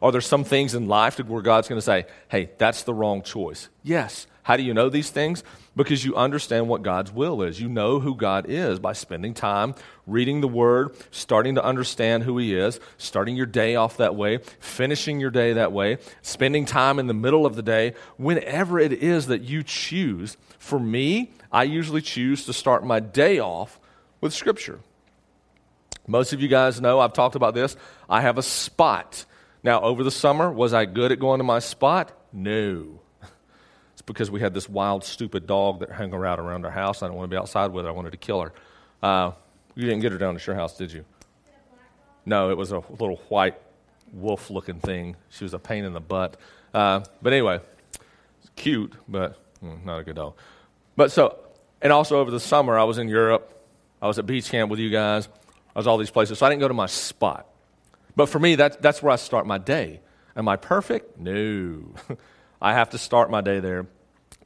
Are 0.00 0.12
there 0.12 0.20
some 0.20 0.44
things 0.44 0.74
in 0.74 0.86
life 0.86 1.18
where 1.18 1.42
God's 1.42 1.66
going 1.66 1.78
to 1.78 1.84
say, 1.84 2.06
hey, 2.28 2.50
that's 2.58 2.84
the 2.84 2.94
wrong 2.94 3.22
choice? 3.22 3.68
Yes. 3.82 4.26
How 4.44 4.56
do 4.56 4.62
you 4.62 4.74
know 4.74 4.90
these 4.90 5.10
things? 5.10 5.42
Because 5.76 6.04
you 6.04 6.14
understand 6.14 6.68
what 6.68 6.82
God's 6.82 7.10
will 7.10 7.42
is. 7.42 7.60
You 7.60 7.68
know 7.68 7.98
who 7.98 8.14
God 8.14 8.46
is 8.48 8.78
by 8.78 8.92
spending 8.92 9.34
time 9.34 9.74
reading 10.06 10.40
the 10.40 10.48
Word, 10.48 10.94
starting 11.10 11.56
to 11.56 11.64
understand 11.64 12.22
who 12.22 12.38
He 12.38 12.54
is, 12.54 12.78
starting 12.96 13.34
your 13.34 13.46
day 13.46 13.74
off 13.74 13.96
that 13.96 14.14
way, 14.14 14.38
finishing 14.60 15.18
your 15.18 15.30
day 15.30 15.54
that 15.54 15.72
way, 15.72 15.98
spending 16.22 16.64
time 16.64 16.98
in 16.98 17.06
the 17.08 17.14
middle 17.14 17.44
of 17.44 17.56
the 17.56 17.62
day, 17.62 17.94
whenever 18.16 18.78
it 18.78 18.92
is 18.92 19.26
that 19.26 19.42
you 19.42 19.62
choose. 19.62 20.36
For 20.58 20.78
me, 20.78 21.32
I 21.50 21.64
usually 21.64 22.02
choose 22.02 22.44
to 22.46 22.52
start 22.52 22.84
my 22.84 23.00
day 23.00 23.40
off 23.40 23.80
with 24.20 24.32
Scripture. 24.32 24.78
Most 26.06 26.32
of 26.32 26.40
you 26.40 26.48
guys 26.48 26.80
know 26.80 27.00
I've 27.00 27.14
talked 27.14 27.34
about 27.34 27.54
this. 27.54 27.76
I 28.08 28.20
have 28.20 28.38
a 28.38 28.42
spot 28.42 29.24
now, 29.64 29.80
over 29.80 30.04
the 30.04 30.10
summer, 30.10 30.52
was 30.52 30.74
I 30.74 30.84
good 30.84 31.10
at 31.10 31.18
going 31.18 31.38
to 31.38 31.44
my 31.44 31.58
spot? 31.58 32.12
No. 32.34 33.00
Because 34.06 34.30
we 34.30 34.40
had 34.40 34.52
this 34.52 34.68
wild, 34.68 35.04
stupid 35.04 35.46
dog 35.46 35.80
that 35.80 35.90
hung 35.90 36.12
around 36.12 36.38
around 36.38 36.64
our 36.64 36.70
house. 36.70 37.02
I 37.02 37.06
didn't 37.06 37.16
want 37.16 37.30
to 37.30 37.34
be 37.34 37.38
outside 37.38 37.72
with 37.72 37.84
her. 37.84 37.90
I 37.90 37.94
wanted 37.94 38.10
to 38.10 38.18
kill 38.18 38.42
her. 38.42 38.52
Uh, 39.02 39.32
you 39.74 39.84
didn't 39.84 40.00
get 40.00 40.12
her 40.12 40.18
down 40.18 40.36
to 40.36 40.46
your 40.46 40.56
house, 40.56 40.76
did 40.76 40.92
you? 40.92 41.04
No, 42.26 42.50
it 42.50 42.56
was 42.56 42.70
a 42.72 42.78
little 42.90 43.16
white 43.28 43.56
wolf 44.12 44.50
looking 44.50 44.80
thing. 44.80 45.16
She 45.30 45.44
was 45.44 45.54
a 45.54 45.58
pain 45.58 45.84
in 45.84 45.92
the 45.92 46.00
butt. 46.00 46.36
Uh, 46.72 47.00
but 47.22 47.32
anyway, 47.32 47.60
cute, 48.56 48.92
but 49.08 49.38
mm, 49.62 49.84
not 49.84 49.98
a 49.98 50.04
good 50.04 50.16
dog. 50.16 50.34
But 50.96 51.12
so, 51.12 51.38
and 51.82 51.92
also 51.92 52.18
over 52.20 52.30
the 52.30 52.40
summer, 52.40 52.78
I 52.78 52.84
was 52.84 52.98
in 52.98 53.08
Europe 53.08 53.54
I 54.04 54.06
was 54.06 54.18
at 54.18 54.26
beach 54.26 54.50
camp 54.50 54.70
with 54.70 54.80
you 54.80 54.90
guys. 54.90 55.30
I 55.74 55.78
was 55.78 55.86
all 55.86 55.96
these 55.96 56.10
places. 56.10 56.38
So 56.38 56.44
I 56.44 56.50
didn't 56.50 56.60
go 56.60 56.68
to 56.68 56.74
my 56.74 56.84
spot. 56.84 57.46
But 58.14 58.28
for 58.28 58.38
me, 58.38 58.56
that, 58.56 58.82
that's 58.82 59.02
where 59.02 59.10
I 59.10 59.16
start 59.16 59.46
my 59.46 59.56
day. 59.56 60.00
Am 60.36 60.46
I 60.46 60.56
perfect? 60.56 61.18
No. 61.18 61.94
I 62.60 62.74
have 62.74 62.90
to 62.90 62.98
start 62.98 63.30
my 63.30 63.40
day 63.40 63.60
there 63.60 63.86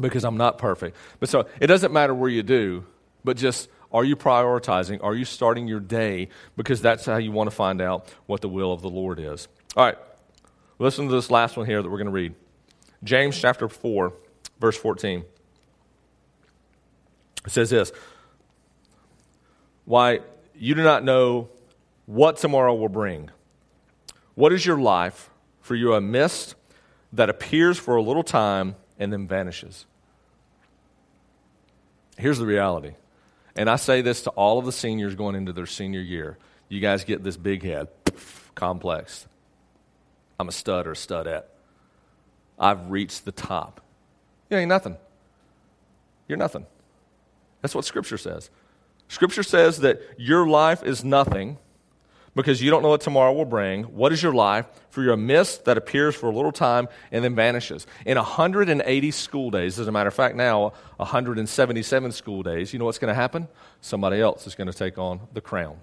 because 0.00 0.24
I'm 0.24 0.36
not 0.36 0.58
perfect. 0.58 0.96
But 1.20 1.28
so 1.28 1.46
it 1.60 1.66
doesn't 1.66 1.92
matter 1.92 2.14
where 2.14 2.30
you 2.30 2.42
do, 2.42 2.84
but 3.24 3.36
just 3.36 3.68
are 3.92 4.04
you 4.04 4.16
prioritizing? 4.16 5.02
Are 5.02 5.14
you 5.14 5.24
starting 5.24 5.66
your 5.66 5.80
day? 5.80 6.28
Because 6.56 6.82
that's 6.82 7.06
how 7.06 7.16
you 7.16 7.32
want 7.32 7.48
to 7.48 7.56
find 7.56 7.80
out 7.80 8.08
what 8.26 8.40
the 8.40 8.48
will 8.48 8.72
of 8.72 8.82
the 8.82 8.90
Lord 8.90 9.18
is. 9.18 9.48
All 9.76 9.84
right, 9.84 9.98
listen 10.78 11.08
to 11.08 11.14
this 11.14 11.30
last 11.30 11.56
one 11.56 11.66
here 11.66 11.82
that 11.82 11.88
we're 11.88 11.98
going 11.98 12.06
to 12.06 12.12
read 12.12 12.34
James 13.02 13.38
chapter 13.38 13.68
4, 13.68 14.12
verse 14.60 14.76
14. 14.76 15.24
It 17.46 17.50
says 17.50 17.70
this 17.70 17.92
Why, 19.84 20.20
you 20.54 20.74
do 20.74 20.82
not 20.82 21.04
know 21.04 21.48
what 22.06 22.36
tomorrow 22.36 22.74
will 22.74 22.88
bring. 22.88 23.30
What 24.34 24.52
is 24.52 24.64
your 24.64 24.78
life? 24.78 25.30
For 25.60 25.74
you 25.74 25.92
are 25.92 25.98
a 25.98 26.00
mist 26.00 26.54
that 27.12 27.30
appears 27.30 27.78
for 27.78 27.96
a 27.96 28.02
little 28.02 28.22
time 28.22 28.76
and 28.98 29.12
then 29.12 29.26
vanishes. 29.26 29.86
Here's 32.16 32.38
the 32.38 32.46
reality. 32.46 32.94
And 33.56 33.70
I 33.70 33.76
say 33.76 34.02
this 34.02 34.22
to 34.22 34.30
all 34.30 34.58
of 34.58 34.64
the 34.64 34.72
seniors 34.72 35.14
going 35.14 35.34
into 35.34 35.52
their 35.52 35.66
senior 35.66 36.00
year. 36.00 36.38
You 36.68 36.80
guys 36.80 37.04
get 37.04 37.24
this 37.24 37.36
big 37.36 37.62
head 37.62 37.88
complex. 38.54 39.26
I'm 40.38 40.48
a 40.48 40.52
stud 40.52 40.86
or 40.86 40.92
a 40.92 40.96
studette. 40.96 41.48
I've 42.58 42.90
reached 42.90 43.24
the 43.24 43.32
top. 43.32 43.80
You 44.50 44.56
ain't 44.56 44.68
nothing. 44.68 44.96
You're 46.26 46.38
nothing. 46.38 46.66
That's 47.62 47.74
what 47.74 47.84
Scripture 47.84 48.18
says. 48.18 48.50
Scripture 49.08 49.42
says 49.42 49.78
that 49.80 50.00
your 50.18 50.46
life 50.46 50.82
is 50.82 51.04
nothing 51.04 51.58
because 52.38 52.62
you 52.62 52.70
don't 52.70 52.84
know 52.84 52.90
what 52.90 53.00
tomorrow 53.00 53.32
will 53.32 53.44
bring. 53.44 53.82
What 53.82 54.12
is 54.12 54.22
your 54.22 54.32
life? 54.32 54.64
For 54.90 55.02
you're 55.02 55.14
a 55.14 55.16
mist 55.16 55.64
that 55.64 55.76
appears 55.76 56.14
for 56.14 56.30
a 56.30 56.32
little 56.32 56.52
time 56.52 56.86
and 57.10 57.24
then 57.24 57.34
vanishes. 57.34 57.84
In 58.06 58.16
180 58.16 59.10
school 59.10 59.50
days, 59.50 59.80
as 59.80 59.88
a 59.88 59.90
matter 59.90 60.06
of 60.06 60.14
fact, 60.14 60.36
now 60.36 60.72
177 60.98 62.12
school 62.12 62.44
days, 62.44 62.72
you 62.72 62.78
know 62.78 62.84
what's 62.84 63.00
going 63.00 63.10
to 63.10 63.20
happen? 63.20 63.48
Somebody 63.80 64.20
else 64.20 64.46
is 64.46 64.54
going 64.54 64.70
to 64.70 64.72
take 64.72 64.98
on 64.98 65.18
the 65.32 65.40
crown. 65.40 65.78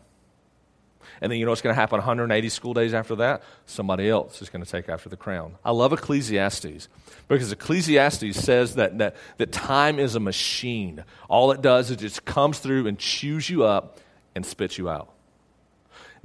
And 1.20 1.30
then 1.30 1.40
you 1.40 1.46
know 1.46 1.52
what's 1.52 1.62
going 1.62 1.76
to 1.76 1.80
happen 1.80 1.98
180 1.98 2.48
school 2.48 2.74
days 2.74 2.94
after 2.94 3.18
that? 3.18 3.44
Somebody 3.66 4.10
else 4.10 4.42
is 4.42 4.50
going 4.50 4.64
to 4.64 4.72
take 4.72 4.88
after 4.88 5.10
the 5.10 5.18
crown. 5.18 5.56
I 5.66 5.72
love 5.72 5.92
Ecclesiastes 5.92 6.88
because 7.28 7.52
Ecclesiastes 7.52 8.40
says 8.40 8.76
that, 8.76 8.98
that, 9.00 9.18
that 9.40 9.52
time 9.52 10.00
is 10.00 10.16
a 10.16 10.22
machine. 10.22 11.04
All 11.28 11.52
it 11.52 11.62
does 11.62 11.88
is 11.88 11.98
it 11.98 12.00
just 12.00 12.24
comes 12.24 12.60
through 12.60 12.88
and 12.88 12.98
chews 12.98 13.50
you 13.50 13.66
up 13.66 14.00
and 14.36 14.46
spits 14.46 14.78
you 14.78 14.88
out. 14.90 15.15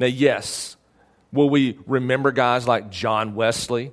Now, 0.01 0.07
yes, 0.07 0.79
will 1.31 1.51
we 1.51 1.79
remember 1.87 2.33
guys 2.33 2.67
like 2.67 2.89
John 2.89 3.35
Wesley, 3.35 3.93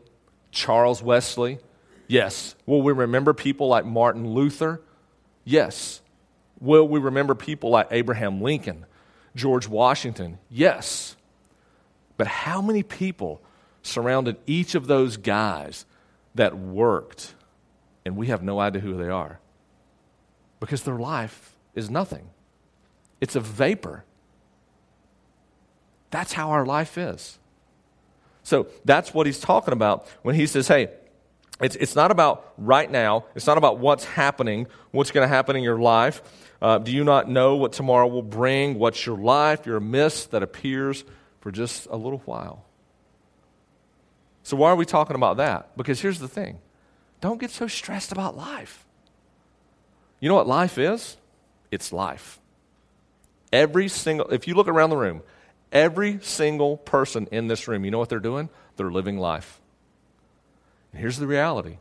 Charles 0.51 1.03
Wesley? 1.03 1.59
Yes. 2.07 2.55
Will 2.65 2.81
we 2.81 2.93
remember 2.93 3.33
people 3.33 3.67
like 3.67 3.83
Martin 3.85 4.25
Luther? 4.25 4.81
Yes. 5.43 5.99
Will 6.61 6.87
we 6.87 7.01
remember 7.01 7.35
people 7.35 7.71
like 7.71 7.89
Abraham 7.91 8.39
Lincoln? 8.41 8.85
George 9.35 9.67
Washington? 9.67 10.39
Yes. 10.49 11.17
But 12.15 12.27
how 12.27 12.61
many 12.61 12.83
people 12.83 13.41
surrounded 13.81 14.37
each 14.45 14.75
of 14.75 14.87
those 14.87 15.17
guys 15.17 15.85
that 16.35 16.57
worked 16.57 17.35
and 18.05 18.15
we 18.15 18.27
have 18.27 18.41
no 18.41 18.61
idea 18.61 18.81
who 18.81 18.95
they 18.95 19.09
are? 19.09 19.41
Because 20.61 20.83
their 20.83 20.95
life 20.95 21.57
is 21.75 21.89
nothing, 21.89 22.29
it's 23.19 23.35
a 23.35 23.41
vapor. 23.41 24.05
That's 26.11 26.33
how 26.33 26.51
our 26.51 26.65
life 26.65 26.97
is. 26.97 27.37
So 28.43 28.67
that's 28.85 29.13
what 29.13 29.25
he's 29.25 29.39
talking 29.39 29.73
about 29.73 30.07
when 30.21 30.35
he 30.35 30.47
says, 30.47 30.67
hey, 30.67 30.89
it's, 31.59 31.75
it's 31.75 31.95
not 31.95 32.11
about 32.11 32.53
right 32.57 32.89
now. 32.89 33.25
It's 33.35 33.47
not 33.47 33.57
about 33.57 33.79
what's 33.79 34.05
happening, 34.05 34.67
what's 34.91 35.11
going 35.11 35.25
to 35.25 35.27
happen 35.27 35.55
in 35.55 35.63
your 35.63 35.79
life. 35.79 36.21
Uh, 36.61 36.77
do 36.77 36.91
you 36.91 37.03
not 37.03 37.29
know 37.29 37.55
what 37.55 37.73
tomorrow 37.73 38.07
will 38.07 38.23
bring? 38.23 38.79
What's 38.79 39.05
your 39.05 39.17
life? 39.17 39.65
You're 39.65 39.77
a 39.77 39.81
mist 39.81 40.31
that 40.31 40.43
appears 40.43 41.03
for 41.41 41.51
just 41.51 41.87
a 41.87 41.95
little 41.95 42.21
while. 42.25 42.63
So, 44.43 44.55
why 44.55 44.69
are 44.69 44.75
we 44.75 44.85
talking 44.85 45.15
about 45.15 45.37
that? 45.37 45.75
Because 45.75 45.99
here's 45.99 46.19
the 46.19 46.27
thing 46.27 46.59
don't 47.19 47.39
get 47.39 47.51
so 47.51 47.67
stressed 47.67 48.11
about 48.11 48.37
life. 48.37 48.85
You 50.19 50.29
know 50.29 50.35
what 50.35 50.47
life 50.47 50.77
is? 50.77 51.17
It's 51.69 51.91
life. 51.91 52.39
Every 53.51 53.87
single, 53.87 54.27
if 54.29 54.47
you 54.47 54.55
look 54.55 54.67
around 54.67 54.89
the 54.89 54.97
room, 54.97 55.21
every 55.71 56.19
single 56.21 56.77
person 56.77 57.27
in 57.31 57.47
this 57.47 57.67
room, 57.67 57.85
you 57.85 57.91
know 57.91 57.99
what 57.99 58.09
they're 58.09 58.19
doing? 58.19 58.49
They're 58.75 58.91
living 58.91 59.17
life. 59.17 59.59
And 60.91 61.01
here's 61.01 61.17
the 61.17 61.27
reality 61.27 61.77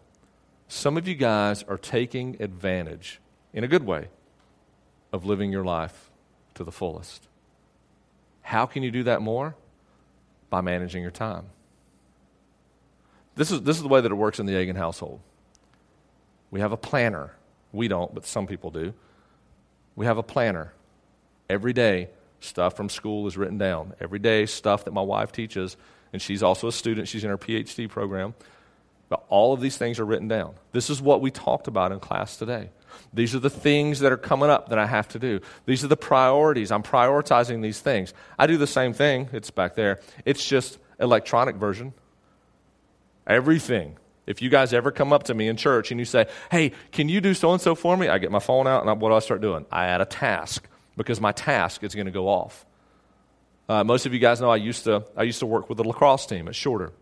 some 0.69 0.97
of 0.97 1.07
you 1.07 1.15
guys 1.15 1.63
are 1.63 1.79
taking 1.79 2.37
advantage, 2.41 3.21
in 3.53 3.65
a 3.65 3.69
good 3.69 3.85
way, 3.85 4.09
of 5.13 5.25
living 5.25 5.53
your 5.53 5.65
life 5.65 6.11
to 6.55 6.65
the 6.65 6.73
fullest. 6.73 7.29
How 8.43 8.67
can 8.67 8.83
you 8.83 8.91
do 8.91 9.05
that 9.05 9.23
more? 9.23 9.55
By 10.51 10.61
managing 10.61 11.03
your 11.03 11.11
time. 11.11 11.47
This 13.35 13.51
is, 13.51 13.63
this 13.63 13.77
is 13.77 13.83
the 13.83 13.89
way 13.89 14.01
that 14.01 14.11
it 14.11 14.15
works 14.15 14.39
in 14.39 14.47
the 14.47 14.59
Egan 14.59 14.77
household. 14.77 15.21
We 16.51 16.61
have 16.61 16.73
a 16.73 16.77
planner. 16.77 17.33
We 17.73 17.89
don't, 17.89 18.15
but 18.15 18.25
some 18.25 18.47
people 18.47 18.71
do. 18.71 18.95
We 19.95 20.07
have 20.07 20.19
a 20.19 20.23
planner. 20.23 20.73
Every 21.51 21.73
day, 21.73 22.09
stuff 22.41 22.77
from 22.77 22.89
school 22.89 23.27
is 23.27 23.37
written 23.37 23.59
down. 23.59 23.95
Every 24.01 24.19
day, 24.19 24.47
stuff 24.47 24.85
that 24.85 24.93
my 24.93 25.03
wife 25.03 25.33
teaches, 25.33 25.77
and 26.13 26.21
she's 26.21 26.43
also 26.43 26.69
a 26.69 26.73
student, 26.73 27.09
she's 27.09 27.25
in 27.25 27.31
her 27.31 27.39
PhD 27.39 27.89
program. 27.89 28.35
But 29.09 29.25
all 29.29 29.53
of 29.53 29.61
these 29.61 29.77
things 29.77 30.01
are 30.01 30.05
written 30.05 30.29
down. 30.29 30.55
This 30.73 30.91
is 30.91 31.01
what 31.01 31.21
we 31.21 31.31
talked 31.31 31.69
about 31.69 31.93
in 31.93 32.01
class 32.01 32.37
today. 32.37 32.71
These 33.13 33.35
are 33.35 33.39
the 33.39 33.51
things 33.51 34.01
that 34.01 34.11
are 34.11 34.17
coming 34.17 34.51
up 34.51 34.71
that 34.71 34.79
I 34.79 34.87
have 34.87 35.09
to 35.09 35.19
do. 35.19 35.41
These 35.65 35.85
are 35.85 35.89
the 35.89 35.97
priorities. 35.97 36.73
I'm 36.73 36.83
prioritizing 36.83 37.63
these 37.63 37.81
things. 37.81 38.15
I 38.39 38.47
do 38.47 38.57
the 38.57 38.67
same 38.67 38.93
thing. 38.93 39.29
It's 39.33 39.51
back 39.51 39.75
there. 39.75 40.01
It's 40.25 40.45
just 40.45 40.79
electronic 40.99 41.57
version. 41.57 41.93
Everything. 43.27 43.97
If 44.27 44.43
you 44.43 44.51
guys 44.51 44.73
ever 44.73 44.91
come 44.91 45.13
up 45.13 45.25
to 45.25 45.35
me 45.35 45.47
in 45.47 45.57
church 45.57 45.93
and 45.93 46.01
you 46.01 46.05
say, 46.05 46.27
"Hey, 46.51 46.73
can 46.91 47.09
you 47.09 47.21
do 47.21 47.33
so 47.33 47.53
and 47.53 47.61
so 47.61 47.77
for 47.77 47.97
me?" 47.97 48.09
I 48.09 48.19
get 48.19 48.33
my 48.33 48.41
phone 48.41 48.67
out 48.67 48.81
and 48.81 48.91
I, 48.91 48.93
what 48.95 49.11
do 49.11 49.15
I 49.15 49.21
start 49.21 49.41
doing? 49.41 49.67
I 49.71 49.87
add 49.87 50.01
a 50.01 50.05
task 50.05 50.69
because 50.97 51.21
my 51.21 51.33
task 51.33 51.85
is 51.85 51.95
going 51.95 52.07
to 52.07 52.13
go 52.13 52.29
off. 52.29 52.65
Uh, 53.69 53.85
most 53.85 54.07
of 54.07 54.13
you 54.13 54.19
guys 54.19 54.41
know 54.41 54.51
I 54.51 54.57
used 54.57 54.85
to 54.85 55.05
I 55.17 55.25
used 55.25 55.41
to 55.41 55.47
work 55.47 55.69
with 55.69 55.79
the 55.79 55.85
lacrosse 55.85 56.27
team 56.27 56.49
at 56.49 56.55
Shorter. 56.55 56.93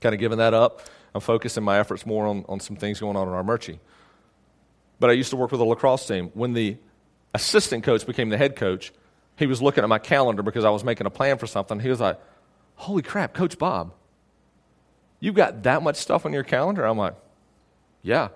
Kind 0.00 0.14
of 0.14 0.20
giving 0.20 0.38
that 0.38 0.54
up. 0.54 0.82
I'm 1.14 1.20
focusing 1.20 1.62
my 1.62 1.78
efforts 1.78 2.06
more 2.06 2.26
on, 2.26 2.44
on 2.48 2.58
some 2.60 2.76
things 2.76 2.98
going 2.98 3.16
on 3.16 3.28
in 3.28 3.34
Armuchee 3.34 3.78
but 5.02 5.10
I 5.10 5.14
used 5.14 5.30
to 5.30 5.36
work 5.36 5.50
with 5.50 5.60
a 5.60 5.64
lacrosse 5.64 6.06
team. 6.06 6.30
When 6.32 6.52
the 6.52 6.76
assistant 7.34 7.82
coach 7.82 8.06
became 8.06 8.28
the 8.28 8.38
head 8.38 8.54
coach, 8.54 8.92
he 9.36 9.46
was 9.46 9.60
looking 9.60 9.82
at 9.82 9.88
my 9.88 9.98
calendar 9.98 10.44
because 10.44 10.64
I 10.64 10.70
was 10.70 10.84
making 10.84 11.08
a 11.08 11.10
plan 11.10 11.38
for 11.38 11.48
something. 11.48 11.80
He 11.80 11.88
was 11.88 11.98
like, 11.98 12.20
Holy 12.76 13.02
crap, 13.02 13.34
Coach 13.34 13.58
Bob, 13.58 13.92
you've 15.18 15.34
got 15.34 15.64
that 15.64 15.82
much 15.82 15.96
stuff 15.96 16.24
on 16.24 16.32
your 16.32 16.44
calendar? 16.44 16.84
I'm 16.84 16.96
like, 16.96 17.16
Yeah. 18.00 18.28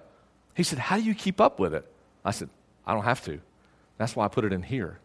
He 0.55 0.64
said, 0.64 0.81
How 0.81 0.96
do 0.96 1.05
you 1.05 1.14
keep 1.14 1.40
up 1.40 1.61
with 1.61 1.72
it? 1.72 1.88
I 2.25 2.33
said, 2.33 2.51
I 2.85 2.94
don't 2.94 3.05
have 3.05 3.25
to. 3.27 3.38
That's 3.98 4.14
why 4.14 4.24
I 4.24 4.28
put 4.28 4.44
it 4.44 4.52
in 4.52 4.62
here. 4.62 4.98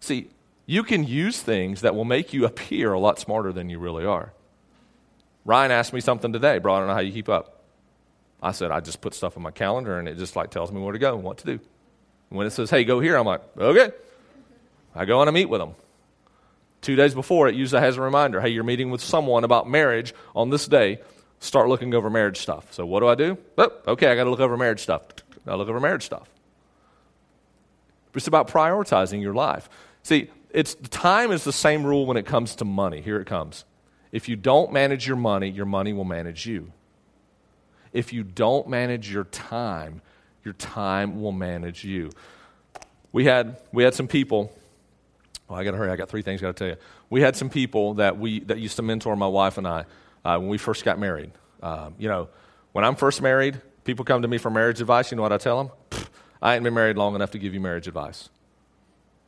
See, 0.00 0.28
you 0.66 0.82
can 0.82 1.04
use 1.04 1.40
things 1.40 1.80
that 1.80 1.94
will 1.94 2.04
make 2.04 2.32
you 2.32 2.44
appear 2.46 2.92
a 2.92 3.00
lot 3.00 3.18
smarter 3.18 3.52
than 3.52 3.70
you 3.70 3.78
really 3.78 4.04
are. 4.04 4.32
Ryan 5.44 5.70
asked 5.70 5.92
me 5.92 6.00
something 6.00 6.32
today, 6.32 6.58
bro. 6.58 6.74
I 6.74 6.78
don't 6.78 6.88
know 6.88 6.94
how 6.94 7.00
you 7.00 7.12
keep 7.12 7.28
up. 7.28 7.62
I 8.42 8.52
said, 8.52 8.70
I 8.70 8.80
just 8.80 9.00
put 9.00 9.14
stuff 9.14 9.36
on 9.36 9.42
my 9.42 9.50
calendar 9.50 9.98
and 9.98 10.08
it 10.08 10.16
just 10.16 10.36
like 10.36 10.50
tells 10.50 10.72
me 10.72 10.80
where 10.80 10.92
to 10.92 10.98
go 10.98 11.14
and 11.14 11.22
what 11.22 11.38
to 11.38 11.46
do. 11.46 11.60
when 12.30 12.46
it 12.46 12.50
says, 12.50 12.70
hey, 12.70 12.84
go 12.84 13.00
here, 13.00 13.16
I'm 13.16 13.26
like, 13.26 13.42
okay. 13.58 13.90
I 14.94 15.04
go 15.04 15.20
and 15.20 15.28
I 15.28 15.32
meet 15.32 15.46
with 15.46 15.60
them. 15.60 15.74
Two 16.80 16.96
days 16.96 17.14
before, 17.14 17.48
it 17.48 17.54
usually 17.54 17.82
has 17.82 17.96
a 17.96 18.00
reminder 18.00 18.40
hey, 18.40 18.48
you're 18.48 18.64
meeting 18.64 18.90
with 18.90 19.02
someone 19.02 19.44
about 19.44 19.68
marriage 19.68 20.14
on 20.34 20.48
this 20.50 20.66
day. 20.66 21.00
Start 21.40 21.68
looking 21.68 21.94
over 21.94 22.08
marriage 22.10 22.38
stuff. 22.38 22.72
So 22.72 22.86
what 22.86 23.00
do 23.00 23.08
I 23.08 23.14
do? 23.14 23.36
Oh, 23.58 23.72
okay, 23.88 24.08
I 24.08 24.14
got 24.14 24.24
to 24.24 24.30
look 24.30 24.40
over 24.40 24.56
marriage 24.56 24.80
stuff. 24.80 25.02
I 25.46 25.54
look 25.54 25.68
over 25.68 25.80
marriage 25.80 26.04
stuff. 26.04 26.28
It's 28.14 28.26
about 28.26 28.48
prioritizing 28.48 29.22
your 29.22 29.34
life. 29.34 29.68
See, 30.02 30.30
it's 30.50 30.74
time 30.74 31.30
is 31.30 31.44
the 31.44 31.52
same 31.52 31.84
rule 31.84 32.06
when 32.06 32.16
it 32.16 32.26
comes 32.26 32.56
to 32.56 32.64
money. 32.64 33.00
Here 33.00 33.20
it 33.20 33.26
comes. 33.26 33.64
If 34.12 34.28
you 34.28 34.36
don't 34.36 34.72
manage 34.72 35.06
your 35.06 35.16
money, 35.16 35.48
your 35.48 35.66
money 35.66 35.92
will 35.92 36.04
manage 36.04 36.46
you. 36.46 36.72
If 37.92 38.12
you 38.12 38.22
don't 38.24 38.68
manage 38.68 39.12
your 39.12 39.24
time, 39.24 40.02
your 40.44 40.54
time 40.54 41.20
will 41.20 41.32
manage 41.32 41.84
you. 41.84 42.10
We 43.12 43.24
had, 43.24 43.60
we 43.72 43.82
had 43.82 43.94
some 43.94 44.08
people, 44.08 44.52
well, 45.48 45.58
I 45.58 45.64
got 45.64 45.72
to 45.72 45.76
hurry, 45.76 45.90
I 45.90 45.96
got 45.96 46.08
three 46.08 46.22
things 46.22 46.40
I 46.40 46.46
got 46.46 46.56
to 46.56 46.64
tell 46.64 46.76
you. 46.76 46.82
We 47.10 47.20
had 47.20 47.36
some 47.36 47.50
people 47.50 47.94
that, 47.94 48.18
we, 48.18 48.40
that 48.40 48.58
used 48.58 48.76
to 48.76 48.82
mentor 48.82 49.16
my 49.16 49.26
wife 49.26 49.58
and 49.58 49.66
I 49.66 49.84
uh, 50.24 50.38
when 50.38 50.48
we 50.48 50.58
first 50.58 50.84
got 50.84 50.98
married. 50.98 51.30
Um, 51.62 51.94
you 51.98 52.08
know, 52.08 52.28
when 52.72 52.84
I'm 52.84 52.94
first 52.94 53.20
married, 53.20 53.60
people 53.84 54.04
come 54.04 54.22
to 54.22 54.28
me 54.28 54.38
for 54.38 54.50
marriage 54.50 54.80
advice. 54.80 55.10
You 55.10 55.16
know 55.16 55.22
what 55.22 55.32
I 55.32 55.38
tell 55.38 55.62
them? 55.62 55.72
I 56.42 56.54
ain't 56.54 56.64
been 56.64 56.74
married 56.74 56.96
long 56.96 57.14
enough 57.14 57.32
to 57.32 57.38
give 57.38 57.54
you 57.54 57.60
marriage 57.60 57.86
advice. 57.86 58.28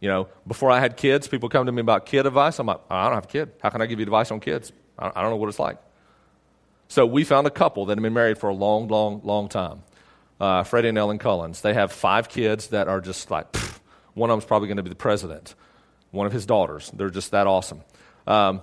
You 0.01 0.09
know, 0.09 0.29
before 0.46 0.70
I 0.70 0.81
had 0.81 0.96
kids, 0.96 1.29
people 1.29 1.48
come 1.48 1.66
to 1.66 1.72
me 1.72 1.81
about 1.81 2.07
kid 2.07 2.27
advice. 2.27 2.59
I'm 2.59 2.66
like, 2.66 2.81
I 2.90 3.05
don't 3.05 3.14
have 3.14 3.25
a 3.25 3.29
kid. 3.29 3.53
How 3.62 3.70
can 3.70 3.81
I 3.81 3.87
give 3.87 4.01
you 4.01 4.05
advice 4.05 4.31
on 4.31 4.40
kids? 4.40 4.72
I 4.98 5.22
don't 5.22 5.31
know 5.31 5.37
what 5.37 5.48
it's 5.48 5.59
like. 5.59 5.79
So 6.88 7.07
we 7.07 7.25
found 7.25 7.46
a 7.46 7.51
couple 7.51 7.87
that 7.87 7.96
had 7.96 8.03
been 8.03 8.12
married 8.12 8.37
for 8.38 8.51
a 8.51 8.55
long, 8.55 8.88
long, 8.88 9.20
long 9.25 9.48
time. 9.48 9.83
Uh, 10.40 10.64
Freddie 10.64 10.88
and 10.88 10.98
Ellen 10.98 11.18
Collins. 11.18 11.61
They 11.61 11.72
have 11.72 11.92
five 11.92 12.29
kids 12.29 12.68
that 12.68 12.88
are 12.88 13.01
just 13.01 13.31
like, 13.31 13.55
one 14.14 14.29
of 14.29 14.35
them's 14.35 14.44
probably 14.44 14.68
going 14.68 14.77
to 14.77 14.83
be 14.83 14.90
the 14.90 14.96
president. 14.96 15.55
One 16.11 16.27
of 16.27 16.33
his 16.33 16.46
daughters. 16.46 16.90
They're 16.92 17.11
just 17.11 17.31
that 17.31 17.46
awesome. 17.46 17.83
Um, 18.27 18.61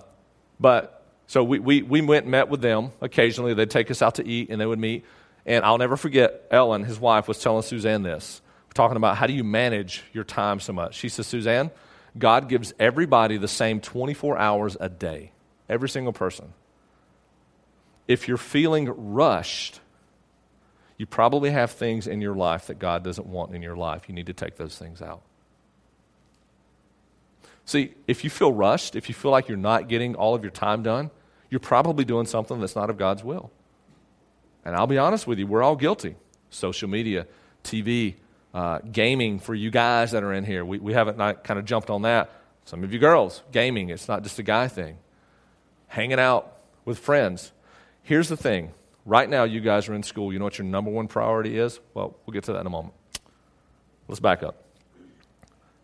but 0.60 1.04
so 1.26 1.42
we, 1.42 1.58
we, 1.58 1.82
we 1.82 2.02
went 2.02 2.24
and 2.24 2.30
met 2.30 2.48
with 2.48 2.60
them 2.60 2.90
occasionally. 3.00 3.54
They'd 3.54 3.70
take 3.70 3.90
us 3.90 4.02
out 4.02 4.16
to 4.16 4.26
eat 4.26 4.50
and 4.50 4.60
they 4.60 4.66
would 4.66 4.78
meet. 4.78 5.04
And 5.46 5.64
I'll 5.64 5.78
never 5.78 5.96
forget, 5.96 6.46
Ellen, 6.50 6.84
his 6.84 7.00
wife, 7.00 7.28
was 7.28 7.38
telling 7.38 7.62
Suzanne 7.62 8.02
this. 8.02 8.42
We're 8.68 8.72
talking 8.72 8.96
about 8.96 9.16
how 9.16 9.26
do 9.26 9.32
you 9.32 9.44
manage 9.44 10.04
your 10.12 10.24
time 10.24 10.60
so 10.60 10.72
much. 10.72 10.94
She 10.94 11.08
says, 11.08 11.26
Suzanne, 11.26 11.70
God 12.18 12.48
gives 12.48 12.72
everybody 12.78 13.36
the 13.36 13.48
same 13.48 13.80
24 13.80 14.38
hours 14.38 14.76
a 14.78 14.88
day, 14.88 15.32
every 15.68 15.88
single 15.88 16.12
person. 16.12 16.52
If 18.06 18.28
you're 18.28 18.36
feeling 18.36 18.92
rushed, 19.12 19.80
you 20.98 21.06
probably 21.06 21.50
have 21.50 21.70
things 21.70 22.06
in 22.06 22.20
your 22.20 22.34
life 22.34 22.66
that 22.66 22.78
God 22.78 23.02
doesn't 23.02 23.26
want 23.26 23.54
in 23.54 23.62
your 23.62 23.76
life. 23.76 24.08
You 24.08 24.14
need 24.14 24.26
to 24.26 24.34
take 24.34 24.56
those 24.56 24.76
things 24.76 25.00
out. 25.00 25.22
See, 27.64 27.94
if 28.06 28.24
you 28.24 28.30
feel 28.30 28.52
rushed, 28.52 28.96
if 28.96 29.08
you 29.08 29.14
feel 29.14 29.30
like 29.30 29.48
you're 29.48 29.56
not 29.56 29.88
getting 29.88 30.14
all 30.14 30.34
of 30.34 30.42
your 30.42 30.50
time 30.50 30.82
done, 30.82 31.10
you're 31.48 31.60
probably 31.60 32.04
doing 32.04 32.26
something 32.26 32.60
that's 32.60 32.76
not 32.76 32.90
of 32.90 32.98
God's 32.98 33.22
will. 33.22 33.50
And 34.64 34.74
I'll 34.76 34.86
be 34.86 34.98
honest 34.98 35.26
with 35.26 35.38
you, 35.38 35.46
we're 35.46 35.62
all 35.62 35.76
guilty. 35.76 36.16
Social 36.50 36.88
media, 36.88 37.26
TV, 37.64 38.16
uh, 38.52 38.80
gaming 38.90 39.38
for 39.38 39.54
you 39.54 39.70
guys 39.70 40.10
that 40.12 40.22
are 40.22 40.32
in 40.32 40.44
here. 40.44 40.64
We, 40.64 40.78
we 40.78 40.92
haven't 40.92 41.16
not 41.16 41.44
kind 41.44 41.58
of 41.58 41.64
jumped 41.64 41.90
on 41.90 42.02
that. 42.02 42.30
Some 42.64 42.84
of 42.84 42.92
you 42.92 42.98
girls, 42.98 43.42
gaming, 43.52 43.90
it's 43.90 44.08
not 44.08 44.22
just 44.22 44.38
a 44.38 44.42
guy 44.42 44.68
thing. 44.68 44.98
Hanging 45.88 46.20
out 46.20 46.58
with 46.84 46.98
friends. 46.98 47.52
Here's 48.02 48.28
the 48.28 48.36
thing 48.36 48.72
right 49.06 49.28
now, 49.28 49.44
you 49.44 49.60
guys 49.60 49.88
are 49.88 49.94
in 49.94 50.02
school. 50.02 50.32
You 50.32 50.38
know 50.38 50.44
what 50.44 50.58
your 50.58 50.66
number 50.66 50.90
one 50.90 51.08
priority 51.08 51.58
is? 51.58 51.80
Well, 51.94 52.16
we'll 52.26 52.32
get 52.32 52.44
to 52.44 52.52
that 52.52 52.60
in 52.60 52.66
a 52.66 52.70
moment. 52.70 52.94
Let's 54.08 54.20
back 54.20 54.42
up. 54.42 54.64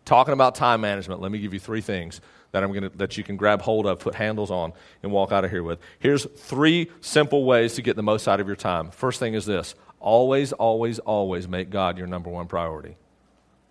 Talking 0.05 0.33
about 0.33 0.55
time 0.55 0.81
management, 0.81 1.21
let 1.21 1.31
me 1.31 1.39
give 1.39 1.53
you 1.53 1.59
three 1.59 1.81
things 1.81 2.21
that, 2.51 2.63
I'm 2.63 2.71
gonna, 2.71 2.89
that 2.95 3.17
you 3.17 3.23
can 3.23 3.37
grab 3.37 3.61
hold 3.61 3.85
of, 3.85 3.99
put 3.99 4.15
handles 4.15 4.51
on, 4.51 4.73
and 5.03 5.11
walk 5.11 5.31
out 5.31 5.43
of 5.43 5.51
here 5.51 5.63
with. 5.63 5.79
Here's 5.99 6.25
three 6.25 6.89
simple 7.01 7.45
ways 7.45 7.75
to 7.75 7.81
get 7.81 7.95
the 7.95 8.03
most 8.03 8.27
out 8.27 8.39
of 8.39 8.47
your 8.47 8.55
time. 8.55 8.91
First 8.91 9.19
thing 9.19 9.33
is 9.33 9.45
this 9.45 9.75
always, 9.99 10.53
always, 10.53 10.99
always 10.99 11.47
make 11.47 11.69
God 11.69 11.97
your 11.97 12.07
number 12.07 12.29
one 12.29 12.47
priority. 12.47 12.95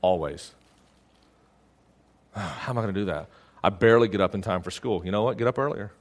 Always. 0.03 0.55
How 2.35 2.73
am 2.73 2.79
I 2.79 2.87
to 2.87 2.93
do 2.93 3.07
that? 3.07 3.29
I 3.65 3.71
barely 3.71 4.09
get 4.09 4.21
up 4.21 4.35
in 4.35 4.43
time 4.43 4.63
for 4.63 4.71
school. 4.71 5.05
You 5.05 5.11
know 5.11 5.23
what? 5.23 5.39
Get 5.39 5.47
up 5.47 5.59
earlier. 5.59 5.93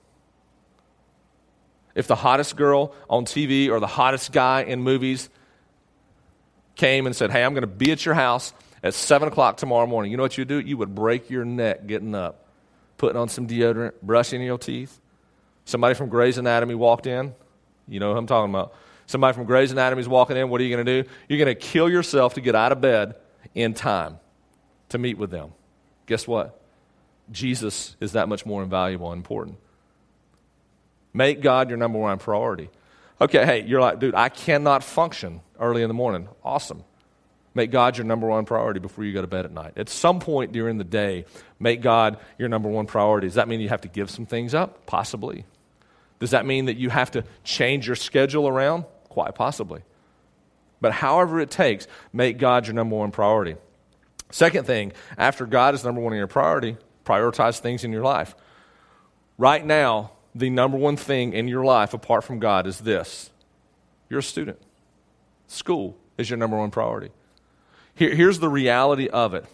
If 1.96 2.08
the 2.08 2.16
hottest 2.16 2.58
girl 2.58 2.94
on 3.10 3.26
TV 3.26 3.70
or 3.70 3.80
the 3.80 3.88
hottest 3.88 4.34
guy 4.34 4.64
in 4.64 4.82
movies 4.82 5.30
came 6.76 7.06
and 7.06 7.16
said, 7.16 7.32
Hey, 7.32 7.44
I'm 7.44 7.54
going 7.54 7.62
to 7.62 7.68
be 7.68 7.92
at 7.92 8.06
your 8.06 8.16
house 8.16 8.54
at 8.84 8.94
7 8.94 9.30
o'clock 9.30 9.58
tomorrow 9.58 9.88
morning, 9.88 10.12
you 10.12 10.18
know 10.18 10.24
what 10.24 10.38
you'd 10.38 10.50
do? 10.50 10.60
You 10.60 10.78
would 10.78 10.94
break 10.94 11.30
your 11.30 11.46
neck 11.46 11.88
getting 11.88 12.14
up 12.14 12.45
putting 13.06 13.22
on 13.22 13.30
some 13.30 13.46
deodorant, 13.46 13.94
brushing 14.02 14.42
your 14.42 14.58
teeth. 14.58 15.00
Somebody 15.66 15.94
from 15.94 16.10
Grey's 16.10 16.40
Anatomy 16.40 16.74
walked 16.74 17.06
in. 17.06 17.36
You 17.88 18.00
know 18.00 18.12
who 18.12 18.18
I'm 18.18 18.26
talking 18.26 18.50
about. 18.50 18.74
Somebody 19.06 19.36
from 19.36 19.46
Grey's 19.46 19.72
Anatomy 19.72 20.02
is 20.02 20.08
walking 20.08 20.36
in. 20.38 20.50
What 20.50 20.60
are 20.60 20.64
you 20.64 20.76
going 20.76 20.84
to 20.84 21.04
do? 21.04 21.10
You're 21.30 21.38
going 21.38 21.56
to 21.56 21.62
kill 21.62 21.88
yourself 21.88 22.34
to 22.34 22.42
get 22.42 22.56
out 22.56 22.72
of 22.72 22.82
bed 22.82 23.14
in 23.54 23.76
time 23.76 24.18
to 24.90 24.98
meet 24.98 25.20
with 25.20 25.30
them. 25.30 25.52
Guess 26.08 26.28
what? 26.28 26.60
Jesus 27.32 27.96
is 28.00 28.14
that 28.14 28.28
much 28.28 28.44
more 28.44 28.64
invaluable 28.64 29.12
and 29.12 29.20
important. 29.20 29.58
Make 31.14 31.42
God 31.42 31.70
your 31.70 31.78
number 31.78 32.00
one 32.00 32.18
priority. 32.18 32.72
Okay, 33.22 33.46
hey, 33.46 33.66
you're 33.68 33.82
like, 33.82 34.00
dude, 34.00 34.16
I 34.16 34.30
cannot 34.30 34.84
function 34.84 35.42
early 35.60 35.84
in 35.84 35.90
the 35.90 35.94
morning. 35.94 36.28
Awesome. 36.44 36.84
Make 37.56 37.72
God 37.72 37.98
your 37.98 38.06
number 38.06 38.28
one 38.28 38.46
priority 38.46 38.82
before 38.82 39.06
you 39.06 39.14
go 39.14 39.22
to 39.22 39.28
bed 39.28 39.46
at 39.46 39.52
night. 39.52 39.74
At 39.78 39.88
some 39.88 40.20
point 40.20 40.52
during 40.52 40.78
the 40.78 40.84
day, 40.84 41.26
make 41.58 41.82
God 41.82 42.20
your 42.38 42.50
number 42.50 42.70
one 42.70 42.86
priority. 42.86 43.28
Does 43.28 43.36
that 43.36 43.48
mean 43.48 43.62
you 43.62 43.70
have 43.70 43.82
to 43.82 43.88
give 43.88 44.12
some 44.12 44.26
things 44.26 44.54
up? 44.54 44.86
Possibly. 44.86 45.46
Does 46.20 46.32
that 46.32 46.46
mean 46.46 46.66
that 46.66 46.76
you 46.76 46.90
have 46.90 47.12
to 47.12 47.24
change 47.46 47.88
your 47.88 47.96
schedule 47.96 48.48
around? 48.48 48.84
Quite 49.08 49.36
possibly. 49.36 49.82
But 50.82 50.92
however 50.92 51.40
it 51.40 51.50
takes, 51.50 51.88
make 52.12 52.38
God 52.38 52.68
your 52.68 52.74
number 52.74 52.98
one 52.98 53.12
priority. 53.12 53.56
Second 54.32 54.68
thing, 54.68 54.92
after 55.18 55.46
God 55.46 55.76
is 55.76 55.86
number 55.86 56.02
one 56.02 56.12
in 56.12 56.18
your 56.18 56.28
priority, 56.28 56.76
prioritize 57.06 57.60
things 57.60 57.86
in 57.86 57.94
your 57.94 58.04
life. 58.04 58.36
Right 59.38 59.66
now, 59.66 60.12
the 60.34 60.50
number 60.50 60.78
one 60.78 60.98
thing 60.98 61.32
in 61.32 61.48
your 61.48 61.64
life 61.64 61.94
apart 61.94 62.26
from 62.26 62.40
God 62.40 62.68
is 62.68 62.80
this 62.80 63.30
you're 64.10 64.20
a 64.20 64.24
student. 64.24 64.60
School 65.48 65.96
is 66.18 66.30
your 66.30 66.38
number 66.38 66.58
one 66.58 66.72
priority. 66.72 67.12
Here, 67.96 68.14
here's 68.14 68.40
the 68.40 68.50
reality 68.50 69.08
of 69.08 69.34
it 69.34 69.46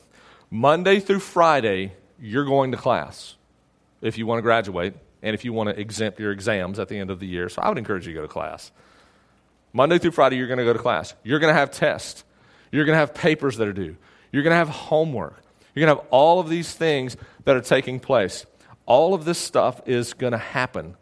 Monday 0.49 0.99
through 0.99 1.19
Friday, 1.19 1.93
you're 2.19 2.45
going 2.45 2.71
to 2.71 2.77
class 2.77 3.35
if 4.01 4.17
you 4.17 4.25
want 4.25 4.39
to 4.39 4.41
graduate 4.41 4.93
and 5.21 5.33
if 5.33 5.45
you 5.45 5.53
want 5.53 5.69
to 5.69 5.79
exempt 5.79 6.19
your 6.19 6.31
exams 6.31 6.79
at 6.79 6.87
the 6.87 6.97
end 6.97 7.11
of 7.11 7.19
the 7.19 7.27
year. 7.27 7.49
So 7.49 7.61
I 7.61 7.69
would 7.69 7.77
encourage 7.77 8.07
you 8.07 8.13
to 8.13 8.19
go 8.19 8.21
to 8.23 8.31
class. 8.31 8.71
Monday 9.73 9.99
through 9.99 10.11
Friday, 10.11 10.37
you're 10.37 10.47
going 10.47 10.59
to 10.59 10.65
go 10.65 10.73
to 10.73 10.79
class. 10.79 11.13
You're 11.23 11.39
going 11.39 11.53
to 11.53 11.59
have 11.59 11.71
tests. 11.71 12.23
You're 12.71 12.85
going 12.85 12.95
to 12.95 12.99
have 12.99 13.13
papers 13.13 13.57
that 13.57 13.67
are 13.67 13.73
due. 13.73 13.95
You're 14.31 14.43
going 14.43 14.51
to 14.51 14.57
have 14.57 14.69
homework. 14.69 15.41
You're 15.73 15.85
going 15.85 15.95
to 15.95 16.01
have 16.01 16.09
all 16.11 16.39
of 16.39 16.49
these 16.49 16.73
things 16.73 17.15
that 17.45 17.55
are 17.55 17.61
taking 17.61 17.99
place. 17.99 18.45
All 18.85 19.13
of 19.13 19.23
this 19.23 19.37
stuff 19.37 19.81
is 19.85 20.13
going 20.13 20.31
to 20.31 20.37
happen. 20.37 20.97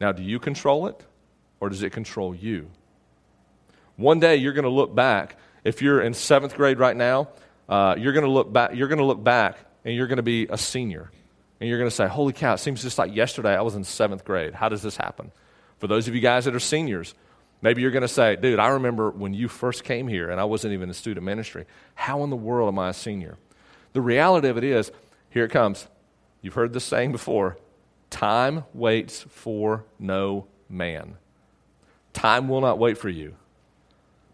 Now, 0.00 0.12
do 0.12 0.22
you 0.22 0.38
control 0.38 0.86
it 0.86 1.04
or 1.58 1.68
does 1.68 1.82
it 1.82 1.90
control 1.90 2.34
you? 2.34 2.70
One 3.96 4.20
day 4.20 4.36
you're 4.36 4.52
going 4.52 4.64
to 4.64 4.70
look 4.70 4.94
back 4.94 5.36
if 5.64 5.82
you're 5.82 6.00
in 6.00 6.14
seventh 6.14 6.54
grade 6.56 6.78
right 6.78 6.96
now, 6.96 7.28
uh, 7.68 7.94
you're 7.98 8.12
going 8.12 8.24
to 8.24 8.30
look 8.30 8.52
back. 8.52 8.74
You're 8.74 8.88
going 8.88 8.98
to 8.98 9.04
look 9.04 9.22
back, 9.22 9.58
and 9.84 9.94
you're 9.94 10.06
going 10.06 10.16
to 10.16 10.22
be 10.22 10.46
a 10.48 10.58
senior, 10.58 11.10
and 11.60 11.68
you're 11.68 11.78
going 11.78 11.90
to 11.90 11.94
say, 11.94 12.08
"Holy 12.08 12.32
cow! 12.32 12.54
It 12.54 12.58
seems 12.58 12.82
just 12.82 12.98
like 12.98 13.14
yesterday 13.14 13.56
I 13.56 13.62
was 13.62 13.74
in 13.74 13.84
seventh 13.84 14.24
grade. 14.24 14.54
How 14.54 14.68
does 14.68 14.82
this 14.82 14.96
happen?" 14.96 15.32
For 15.78 15.86
those 15.86 16.08
of 16.08 16.14
you 16.14 16.20
guys 16.20 16.44
that 16.44 16.54
are 16.54 16.60
seniors, 16.60 17.14
maybe 17.62 17.82
you're 17.82 17.90
going 17.90 18.02
to 18.02 18.08
say, 18.08 18.36
"Dude, 18.36 18.58
I 18.58 18.68
remember 18.68 19.10
when 19.10 19.34
you 19.34 19.48
first 19.48 19.84
came 19.84 20.08
here, 20.08 20.30
and 20.30 20.40
I 20.40 20.44
wasn't 20.44 20.74
even 20.74 20.88
in 20.88 20.94
student 20.94 21.24
ministry. 21.24 21.66
How 21.94 22.24
in 22.24 22.30
the 22.30 22.36
world 22.36 22.68
am 22.68 22.78
I 22.78 22.90
a 22.90 22.94
senior?" 22.94 23.36
The 23.92 24.00
reality 24.00 24.48
of 24.48 24.56
it 24.56 24.64
is, 24.64 24.92
here 25.30 25.44
it 25.44 25.50
comes. 25.50 25.88
You've 26.42 26.54
heard 26.54 26.72
this 26.72 26.84
saying 26.84 27.12
before: 27.12 27.56
"Time 28.08 28.64
waits 28.74 29.22
for 29.28 29.84
no 29.98 30.46
man." 30.68 31.16
Time 32.12 32.48
will 32.48 32.60
not 32.60 32.78
wait 32.78 32.98
for 32.98 33.08
you 33.08 33.36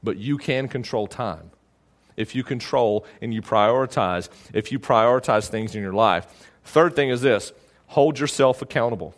but 0.07 0.17
you 0.19 0.39
can 0.39 0.69
control 0.69 1.09
time. 1.09 1.51
If 2.17 2.37
you 2.37 2.45
control 2.45 3.05
and 3.21 3.35
you 3.35 3.43
prioritize, 3.43 4.29
if 4.55 4.71
you 4.71 4.79
prioritize 4.79 5.49
things 5.49 5.75
in 5.75 5.83
your 5.83 5.93
life. 5.93 6.27
Third 6.65 6.95
thing 6.95 7.11
is 7.11 7.21
this 7.21 7.53
hold 7.89 8.19
yourself 8.19 8.63
accountable. 8.63 9.15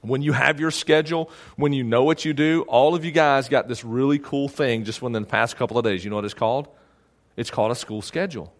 When 0.00 0.22
you 0.22 0.32
have 0.32 0.58
your 0.58 0.70
schedule, 0.70 1.30
when 1.56 1.74
you 1.74 1.84
know 1.84 2.02
what 2.02 2.24
you 2.24 2.32
do, 2.32 2.62
all 2.62 2.94
of 2.94 3.04
you 3.04 3.10
guys 3.10 3.50
got 3.50 3.68
this 3.68 3.84
really 3.84 4.18
cool 4.18 4.48
thing 4.48 4.84
just 4.84 5.02
within 5.02 5.22
the 5.22 5.28
past 5.28 5.56
couple 5.56 5.76
of 5.76 5.84
days. 5.84 6.02
You 6.02 6.08
know 6.08 6.16
what 6.16 6.24
it's 6.24 6.34
called? 6.34 6.68
It's 7.36 7.50
called 7.50 7.70
a 7.70 7.74
school 7.74 8.00
schedule. 8.00 8.54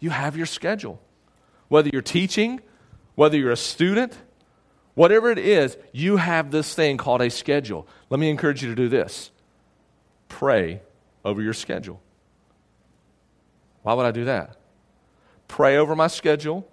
You 0.00 0.08
have 0.08 0.38
your 0.38 0.46
schedule. 0.46 1.02
Whether 1.68 1.90
you're 1.90 2.00
teaching, 2.00 2.62
whether 3.14 3.36
you're 3.36 3.52
a 3.52 3.56
student, 3.58 4.16
whatever 4.94 5.30
it 5.30 5.38
is, 5.38 5.76
you 5.92 6.16
have 6.16 6.50
this 6.50 6.74
thing 6.74 6.96
called 6.96 7.20
a 7.20 7.28
schedule. 7.28 7.86
Let 8.08 8.18
me 8.18 8.30
encourage 8.30 8.62
you 8.62 8.70
to 8.70 8.74
do 8.74 8.88
this 8.88 9.30
pray 10.28 10.82
over 11.24 11.42
your 11.42 11.52
schedule. 11.52 12.00
Why 13.82 13.94
would 13.94 14.06
I 14.06 14.10
do 14.10 14.26
that? 14.26 14.56
Pray 15.46 15.76
over 15.76 15.96
my 15.96 16.08
schedule, 16.08 16.68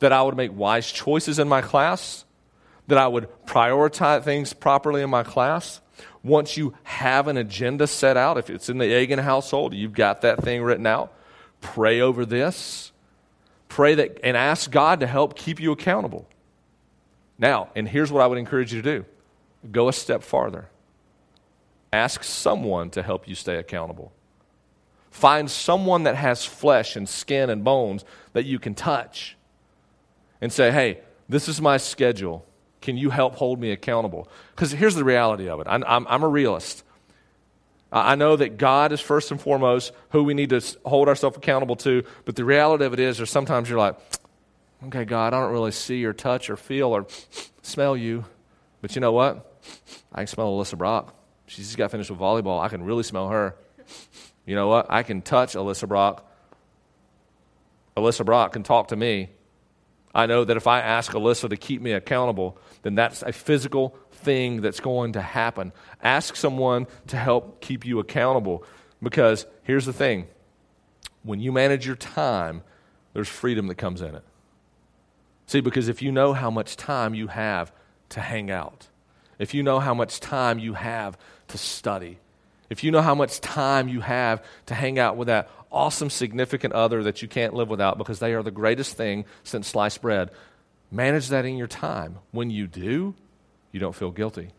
that 0.00 0.12
I 0.12 0.22
would 0.22 0.36
make 0.36 0.56
wise 0.56 0.90
choices 0.90 1.38
in 1.38 1.48
my 1.48 1.60
class, 1.60 2.24
that 2.88 2.98
I 2.98 3.06
would 3.06 3.28
prioritize 3.46 4.24
things 4.24 4.52
properly 4.52 5.02
in 5.02 5.10
my 5.10 5.22
class. 5.22 5.80
Once 6.22 6.56
you 6.56 6.74
have 6.82 7.28
an 7.28 7.36
agenda 7.36 7.86
set 7.86 8.16
out, 8.16 8.36
if 8.38 8.50
it's 8.50 8.68
in 8.68 8.78
the 8.78 8.98
Egan 9.00 9.18
household, 9.18 9.74
you've 9.74 9.92
got 9.92 10.22
that 10.22 10.42
thing 10.42 10.62
written 10.62 10.86
out. 10.86 11.12
Pray 11.60 12.00
over 12.00 12.24
this. 12.24 12.90
Pray 13.68 13.94
that 13.94 14.18
and 14.24 14.36
ask 14.36 14.70
God 14.70 15.00
to 15.00 15.06
help 15.06 15.36
keep 15.36 15.60
you 15.60 15.70
accountable. 15.70 16.26
Now, 17.38 17.68
and 17.76 17.88
here's 17.88 18.10
what 18.10 18.22
I 18.22 18.26
would 18.26 18.38
encourage 18.38 18.72
you 18.72 18.82
to 18.82 18.98
do 18.98 19.04
go 19.70 19.88
a 19.88 19.92
step 19.92 20.22
farther. 20.22 20.69
Ask 21.92 22.22
someone 22.24 22.90
to 22.90 23.02
help 23.02 23.26
you 23.26 23.34
stay 23.34 23.56
accountable. 23.56 24.12
Find 25.10 25.50
someone 25.50 26.04
that 26.04 26.16
has 26.16 26.44
flesh 26.44 26.94
and 26.94 27.08
skin 27.08 27.50
and 27.50 27.64
bones 27.64 28.04
that 28.32 28.44
you 28.44 28.58
can 28.58 28.74
touch 28.74 29.36
and 30.40 30.52
say, 30.52 30.70
hey, 30.70 31.00
this 31.28 31.48
is 31.48 31.60
my 31.60 31.76
schedule. 31.76 32.46
Can 32.80 32.96
you 32.96 33.10
help 33.10 33.34
hold 33.34 33.60
me 33.60 33.72
accountable? 33.72 34.28
Because 34.54 34.70
here's 34.72 34.94
the 34.94 35.04
reality 35.04 35.48
of 35.48 35.60
it 35.60 35.66
I'm, 35.68 35.84
I'm, 35.86 36.06
I'm, 36.08 36.22
a 36.22 36.28
realist. 36.28 36.84
I 37.92 38.14
know 38.14 38.36
that 38.36 38.56
God 38.56 38.92
is 38.92 39.00
first 39.00 39.32
and 39.32 39.40
foremost 39.40 39.92
who 40.10 40.22
we 40.22 40.32
need 40.32 40.50
to 40.50 40.60
hold 40.84 41.08
ourselves 41.08 41.36
accountable 41.36 41.76
to, 41.76 42.04
but 42.24 42.36
the 42.36 42.44
reality 42.44 42.84
of 42.84 42.92
it 42.92 43.00
is, 43.00 43.16
there's 43.16 43.30
sometimes 43.30 43.68
you're 43.68 43.78
like, 43.78 43.96
okay, 44.86 45.04
God, 45.04 45.34
I 45.34 45.40
don't 45.40 45.52
really 45.52 45.72
see 45.72 46.04
or 46.04 46.12
touch 46.12 46.50
or 46.50 46.56
feel 46.56 46.88
or 46.94 47.06
smell 47.62 47.96
you. 47.96 48.24
But 48.80 48.94
you 48.94 49.00
know 49.00 49.12
what? 49.12 49.60
I 50.12 50.18
can 50.18 50.26
smell 50.28 50.56
Alyssa 50.56 50.78
Brock. 50.78 51.14
She 51.50 51.62
just 51.62 51.76
got 51.76 51.90
finished 51.90 52.08
with 52.10 52.20
volleyball. 52.20 52.60
I 52.60 52.68
can 52.68 52.84
really 52.84 53.02
smell 53.02 53.28
her. 53.30 53.56
You 54.46 54.54
know 54.54 54.68
what? 54.68 54.86
I 54.88 55.02
can 55.02 55.20
touch 55.20 55.54
Alyssa 55.54 55.88
Brock. 55.88 56.24
Alyssa 57.96 58.24
Brock 58.24 58.52
can 58.52 58.62
talk 58.62 58.88
to 58.88 58.96
me. 58.96 59.30
I 60.14 60.26
know 60.26 60.44
that 60.44 60.56
if 60.56 60.68
I 60.68 60.80
ask 60.80 61.10
Alyssa 61.10 61.50
to 61.50 61.56
keep 61.56 61.82
me 61.82 61.90
accountable, 61.90 62.56
then 62.82 62.94
that's 62.94 63.22
a 63.22 63.32
physical 63.32 63.96
thing 64.12 64.60
that's 64.60 64.78
going 64.78 65.14
to 65.14 65.20
happen. 65.20 65.72
Ask 66.00 66.36
someone 66.36 66.86
to 67.08 67.16
help 67.16 67.60
keep 67.60 67.84
you 67.84 67.98
accountable 67.98 68.62
because 69.02 69.44
here's 69.64 69.86
the 69.86 69.92
thing 69.92 70.28
when 71.24 71.40
you 71.40 71.50
manage 71.50 71.84
your 71.84 71.96
time, 71.96 72.62
there's 73.12 73.28
freedom 73.28 73.66
that 73.66 73.74
comes 73.74 74.02
in 74.02 74.14
it. 74.14 74.22
See, 75.46 75.60
because 75.60 75.88
if 75.88 76.00
you 76.00 76.12
know 76.12 76.32
how 76.32 76.48
much 76.48 76.76
time 76.76 77.12
you 77.12 77.26
have 77.26 77.72
to 78.10 78.20
hang 78.20 78.52
out, 78.52 78.86
if 79.40 79.54
you 79.54 79.62
know 79.62 79.80
how 79.80 79.94
much 79.94 80.20
time 80.20 80.58
you 80.58 80.74
have 80.74 81.16
to 81.50 81.58
study, 81.58 82.18
if 82.68 82.84
you 82.84 82.90
know 82.90 83.02
how 83.02 83.14
much 83.14 83.40
time 83.40 83.88
you 83.88 84.00
have 84.00 84.42
to 84.66 84.74
hang 84.74 84.98
out 84.98 85.16
with 85.16 85.28
that 85.28 85.50
awesome, 85.72 86.10
significant 86.10 86.72
other 86.72 87.02
that 87.04 87.22
you 87.22 87.28
can't 87.28 87.54
live 87.54 87.68
without 87.68 87.98
because 87.98 88.18
they 88.18 88.34
are 88.34 88.42
the 88.42 88.50
greatest 88.50 88.96
thing 88.96 89.24
since 89.42 89.68
sliced 89.68 90.02
bread, 90.02 90.30
manage 90.90 91.28
that 91.28 91.44
in 91.44 91.56
your 91.56 91.66
time. 91.66 92.18
When 92.30 92.50
you 92.50 92.66
do, 92.66 93.14
you 93.72 93.80
don't 93.80 93.94
feel 93.94 94.10
guilty. 94.10 94.50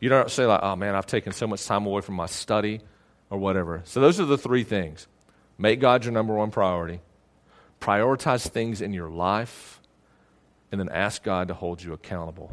You 0.00 0.08
don't 0.08 0.30
say, 0.30 0.46
like, 0.46 0.60
oh 0.62 0.76
man, 0.76 0.94
I've 0.94 1.06
taken 1.06 1.32
so 1.32 1.46
much 1.46 1.64
time 1.64 1.86
away 1.86 2.00
from 2.00 2.16
my 2.16 2.26
study 2.26 2.80
or 3.30 3.38
whatever. 3.38 3.82
So, 3.84 4.00
those 4.00 4.18
are 4.18 4.24
the 4.24 4.38
three 4.38 4.64
things 4.64 5.06
make 5.58 5.80
God 5.80 6.04
your 6.04 6.12
number 6.12 6.34
one 6.34 6.50
priority, 6.50 7.00
prioritize 7.80 8.48
things 8.48 8.80
in 8.80 8.92
your 8.92 9.10
life, 9.10 9.80
and 10.72 10.80
then 10.80 10.88
ask 10.88 11.22
God 11.22 11.48
to 11.48 11.54
hold 11.54 11.82
you 11.82 11.92
accountable. 11.92 12.50